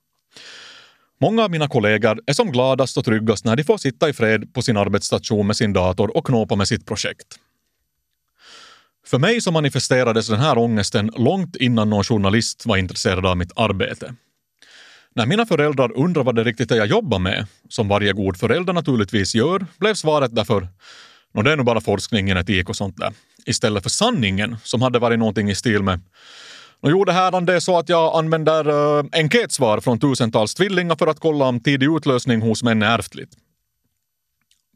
Många 1.21 1.43
av 1.43 1.51
mina 1.51 1.67
kollegor 1.67 2.19
är 2.25 2.33
som 2.33 2.51
gladast 2.51 2.97
och 2.97 3.05
tryggast 3.05 3.45
när 3.45 3.55
de 3.55 3.63
får 3.63 3.77
sitta 3.77 4.09
i 4.09 4.13
fred 4.13 4.53
på 4.53 4.61
sin 4.61 4.77
arbetsstation 4.77 5.47
med 5.47 5.55
sin 5.55 5.73
dator 5.73 6.17
och 6.17 6.25
knåpa 6.25 6.55
med 6.55 6.67
sitt 6.67 6.85
projekt. 6.85 7.39
För 9.05 9.19
mig 9.19 9.41
så 9.41 9.51
manifesterades 9.51 10.27
den 10.27 10.39
här 10.39 10.57
ångesten 10.57 11.11
långt 11.17 11.55
innan 11.55 11.89
någon 11.89 12.03
journalist 12.03 12.65
var 12.65 12.77
intresserad 12.77 13.25
av 13.25 13.37
mitt 13.37 13.51
arbete. 13.55 14.15
När 15.15 15.25
mina 15.25 15.45
föräldrar 15.45 15.97
undrar 15.97 16.23
vad 16.23 16.35
det 16.35 16.43
riktigt 16.43 16.71
är 16.71 16.75
jag 16.75 16.87
jobbar 16.87 17.19
med, 17.19 17.47
som 17.69 17.87
varje 17.87 18.13
god 18.13 18.37
förälder 18.37 18.73
naturligtvis 18.73 19.35
gör, 19.35 19.65
blev 19.79 19.93
svaret 19.93 20.35
därför 20.35 20.67
och 21.35 21.43
det 21.43 21.51
är 21.51 21.57
nog 21.57 21.65
bara 21.65 21.81
forskningen, 21.81 22.37
etik 22.37 22.69
och 22.69 22.75
sånt 22.75 22.97
där. 22.97 23.13
Istället 23.45 23.83
för 23.83 23.89
sanningen 23.89 24.57
som 24.63 24.81
hade 24.81 24.99
varit 24.99 25.19
någonting 25.19 25.49
i 25.49 25.55
stil 25.55 25.83
med 25.83 26.01
och 26.85 26.91
jo, 26.91 27.05
det 27.05 27.13
här 27.13 27.41
det 27.41 27.53
är 27.53 27.59
så 27.59 27.77
att 27.77 27.89
jag 27.89 28.15
använder 28.15 28.69
uh, 28.69 29.05
enkätsvar 29.11 29.79
från 29.79 29.99
tusentals 29.99 30.55
tvillingar 30.55 30.95
för 30.95 31.07
att 31.07 31.19
kolla 31.19 31.45
om 31.45 31.59
tidig 31.59 31.95
utlösning 31.95 32.41
hos 32.41 32.63
män 32.63 32.81
är 32.81 32.99
ärftligt. 32.99 33.29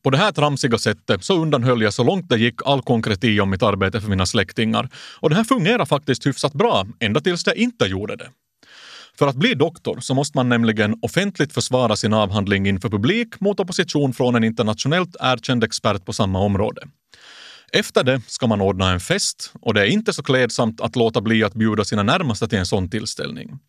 På 0.04 0.10
det 0.10 0.18
här 0.18 0.32
tramsiga 0.32 0.78
sättet 0.78 1.24
så 1.24 1.42
undanhöll 1.42 1.82
jag 1.82 1.94
så 1.94 2.04
långt 2.04 2.30
det 2.30 2.38
gick 2.38 2.56
all 2.66 2.82
konkreti 2.82 3.40
om 3.40 3.50
mitt 3.50 3.64
arbete 3.64 4.02
för 4.02 4.10
mina 4.10 4.26
släktingar. 4.26 4.90
Och 5.20 5.30
det 5.30 5.36
här 5.36 5.44
fungerar 5.44 5.86
faktiskt 5.86 6.28
hyfsat 6.28 6.54
bra, 6.54 6.88
ända 7.00 7.22
tills 7.22 7.44
det 7.44 7.60
inte 7.60 7.86
gjorde 7.86 8.16
det. 8.16 8.30
För 9.20 9.28
att 9.28 9.36
bli 9.36 9.54
doktor 9.54 10.00
så 10.00 10.14
måste 10.14 10.38
man 10.38 10.50
nämligen 10.50 10.96
offentligt 11.02 11.54
försvara 11.54 11.96
sin 11.96 12.14
avhandling 12.14 12.68
inför 12.68 12.90
publik 12.90 13.40
mot 13.40 13.60
opposition 13.60 14.14
från 14.14 14.36
en 14.36 14.44
internationellt 14.44 15.16
erkänd 15.20 15.64
expert 15.64 16.06
på 16.06 16.14
samma 16.14 16.40
område. 16.40 16.82
Efter 17.74 18.04
det 18.04 18.22
ska 18.28 18.48
man 18.48 18.62
ordna 18.62 18.92
en 18.92 19.00
fest 19.00 19.54
och 19.62 19.74
det 19.74 19.82
är 19.82 19.86
inte 19.86 20.14
så 20.14 20.24
klädsamt 20.24 20.82
att 20.82 20.96
låta 20.96 21.22
bli 21.22 21.44
att 21.44 21.54
bjuda 21.54 21.84
sina 21.84 22.04
närmaste 22.04 22.48
till 22.48 22.60
en 22.60 22.66
sån 22.66 22.90
tillställning. 22.90 23.60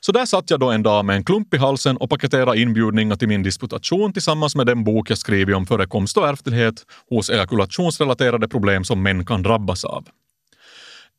Så 0.00 0.12
där 0.12 0.26
satt 0.26 0.50
jag 0.50 0.60
då 0.60 0.70
en 0.70 0.82
dag 0.82 1.04
med 1.04 1.16
en 1.16 1.24
klump 1.24 1.54
i 1.54 1.56
halsen 1.56 1.96
och 1.96 2.10
paketerade 2.10 2.60
inbjudningar 2.60 3.16
till 3.16 3.28
min 3.28 3.42
disputation 3.42 4.12
tillsammans 4.12 4.56
med 4.56 4.66
den 4.66 4.84
bok 4.84 5.10
jag 5.10 5.18
skrivit 5.18 5.56
om 5.56 5.66
förekomst 5.66 6.16
och 6.16 6.28
ärftlighet 6.28 6.74
hos 7.10 7.30
ejakulationsrelaterade 7.30 8.48
problem 8.48 8.84
som 8.84 9.02
män 9.02 9.26
kan 9.26 9.42
drabbas 9.42 9.84
av. 9.84 10.08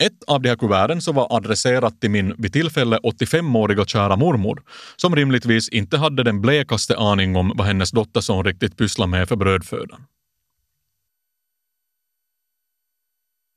Ett 0.04 0.24
av 0.28 0.42
de 0.42 0.50
här 0.50 0.56
kuverten 0.56 1.02
så 1.02 1.12
var 1.12 1.28
adresserat 1.36 2.02
till 2.02 2.10
min 2.10 2.36
vid 2.38 2.54
tillfälle 2.54 2.98
85-åriga 2.98 3.86
kära 3.86 4.16
mormor, 4.16 4.64
som 4.96 5.16
rimligtvis 5.16 5.70
inte 5.70 5.98
hade 5.98 6.24
den 6.24 6.42
blekaste 6.42 6.98
aning 6.98 7.36
om 7.36 7.54
vad 7.56 7.68
hennes 7.68 7.92
dotterson 7.92 8.46
riktigt 8.46 8.78
pysslar 8.78 9.08
med 9.08 9.30
för 9.30 9.36
brödfödan. 9.36 10.06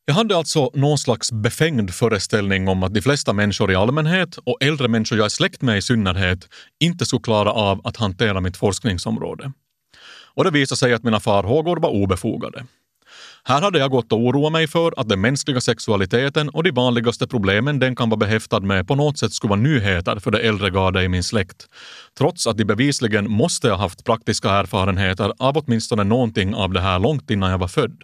Jag 0.05 0.15
hade 0.15 0.37
alltså 0.37 0.71
någon 0.75 0.99
slags 0.99 1.33
befängd 1.33 1.95
föreställning 1.95 2.69
om 2.69 2.83
att 2.83 2.95
de 2.95 3.01
flesta 3.01 3.33
människor 3.33 3.73
i 3.73 3.75
allmänhet 3.75 4.37
och 4.37 4.63
äldre 4.63 4.89
människor 4.89 5.19
jag 5.19 5.25
är 5.25 5.29
släkt 5.29 5.63
med 5.63 5.79
i 5.79 5.83
synnerhet 5.83 6.49
inte 6.81 7.07
skulle 7.07 7.23
klara 7.23 7.53
av 7.53 7.81
att 7.87 7.97
hantera 7.97 8.41
mitt 8.41 8.57
forskningsområde. 8.57 9.53
Och 10.35 10.45
det 10.45 10.51
visade 10.51 10.79
sig 10.79 10.95
att 10.95 11.03
mina 11.03 11.21
farhågor 11.21 11.77
var 11.77 11.91
obefogade. 11.91 12.67
Här 13.45 13.63
hade 13.63 13.79
jag 13.79 13.91
gått 13.91 14.13
och 14.13 14.19
oroat 14.19 14.53
mig 14.53 14.69
för 14.69 14.95
att 14.97 15.09
den 15.09 15.21
mänskliga 15.21 15.61
sexualiteten 15.61 16.49
och 16.49 16.63
de 16.63 16.71
vanligaste 16.71 17.27
problemen 17.27 17.79
den 17.79 17.97
kan 17.97 18.11
vara 18.11 18.19
behäftad 18.19 18.61
med 18.61 18.89
på 18.89 18.95
något 18.95 19.19
sätt 19.19 19.33
skulle 19.33 19.49
vara 19.49 19.61
nyheter 19.61 20.19
för 20.19 20.31
det 20.31 20.39
äldre 20.39 20.71
gardet 20.71 21.03
i 21.03 21.09
min 21.09 21.23
släkt. 21.23 21.67
Trots 22.19 22.47
att 22.47 22.57
de 22.57 22.65
bevisligen 22.65 23.31
måste 23.31 23.71
ha 23.71 23.77
haft 23.77 24.05
praktiska 24.05 24.51
erfarenheter 24.51 25.33
av 25.39 25.57
åtminstone 25.57 26.05
någonting 26.05 26.55
av 26.55 26.73
det 26.73 26.81
här 26.81 26.99
långt 26.99 27.31
innan 27.31 27.51
jag 27.51 27.59
var 27.59 27.69
född. 27.69 28.03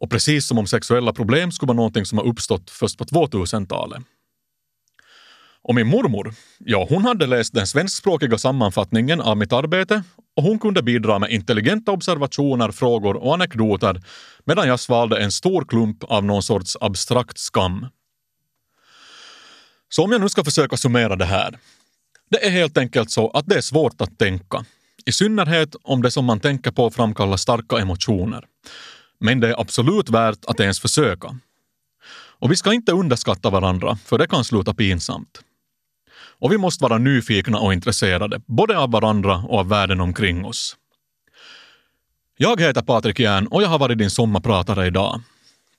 Och 0.00 0.10
precis 0.10 0.46
som 0.48 0.58
om 0.58 0.66
sexuella 0.66 1.12
problem 1.12 1.52
skulle 1.52 1.68
vara 1.68 1.76
någonting 1.76 2.06
som 2.06 2.18
har 2.18 2.26
uppstått 2.26 2.70
först 2.70 2.98
på 2.98 3.04
2000-talet. 3.04 4.02
Och 5.62 5.74
min 5.74 5.86
mormor, 5.86 6.34
ja 6.58 6.86
hon 6.90 7.04
hade 7.04 7.26
läst 7.26 7.54
den 7.54 7.66
svenskspråkiga 7.66 8.38
sammanfattningen 8.38 9.20
av 9.20 9.36
mitt 9.36 9.52
arbete 9.52 10.02
och 10.36 10.42
hon 10.42 10.58
kunde 10.58 10.82
bidra 10.82 11.18
med 11.18 11.30
intelligenta 11.30 11.92
observationer, 11.92 12.70
frågor 12.70 13.16
och 13.16 13.34
anekdoter 13.34 14.02
medan 14.44 14.68
jag 14.68 14.80
svalde 14.80 15.18
en 15.18 15.32
stor 15.32 15.64
klump 15.64 16.04
av 16.04 16.24
någon 16.24 16.42
sorts 16.42 16.76
abstrakt 16.80 17.38
skam. 17.38 17.86
Så 19.88 20.04
om 20.04 20.12
jag 20.12 20.20
nu 20.20 20.28
ska 20.28 20.44
försöka 20.44 20.76
summera 20.76 21.16
det 21.16 21.24
här. 21.24 21.58
Det 22.30 22.46
är 22.46 22.50
helt 22.50 22.78
enkelt 22.78 23.10
så 23.10 23.30
att 23.30 23.46
det 23.46 23.56
är 23.56 23.60
svårt 23.60 24.00
att 24.00 24.18
tänka. 24.18 24.64
I 25.06 25.12
synnerhet 25.12 25.76
om 25.82 26.02
det 26.02 26.10
som 26.10 26.24
man 26.24 26.40
tänker 26.40 26.70
på 26.70 26.90
framkallar 26.90 27.36
starka 27.36 27.78
emotioner. 27.78 28.44
Men 29.20 29.40
det 29.40 29.48
är 29.48 29.60
absolut 29.60 30.10
värt 30.10 30.44
att 30.44 30.60
ens 30.60 30.80
försöka. 30.80 31.38
Och 32.38 32.50
vi 32.50 32.56
ska 32.56 32.72
inte 32.72 32.92
underskatta 32.92 33.50
varandra, 33.50 33.98
för 34.04 34.18
det 34.18 34.26
kan 34.26 34.44
sluta 34.44 34.74
pinsamt. 34.74 35.40
Och 36.40 36.52
vi 36.52 36.58
måste 36.58 36.82
vara 36.82 36.98
nyfikna 36.98 37.58
och 37.58 37.72
intresserade, 37.72 38.40
både 38.46 38.78
av 38.78 38.90
varandra 38.90 39.36
och 39.48 39.58
av 39.58 39.68
världen 39.68 40.00
omkring 40.00 40.44
oss. 40.44 40.76
Jag 42.38 42.60
heter 42.60 42.82
Patrik 42.82 43.18
Järn 43.18 43.46
och 43.46 43.62
jag 43.62 43.68
har 43.68 43.78
varit 43.78 43.98
din 43.98 44.10
sommarpratare 44.10 44.86
idag. 44.86 45.20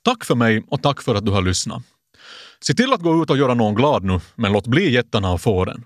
Tack 0.04 0.24
för 0.24 0.34
mig 0.34 0.64
och 0.68 0.82
tack 0.82 1.02
för 1.02 1.14
att 1.14 1.26
du 1.26 1.32
har 1.32 1.42
lyssnat. 1.42 1.82
Se 2.60 2.74
till 2.74 2.92
att 2.92 3.00
gå 3.00 3.22
ut 3.22 3.30
och 3.30 3.38
göra 3.38 3.54
någon 3.54 3.74
glad 3.74 4.04
nu, 4.04 4.20
men 4.34 4.52
låt 4.52 4.66
bli 4.66 4.92
jättarna 4.92 5.32
och 5.32 5.40
fåren. 5.40 5.84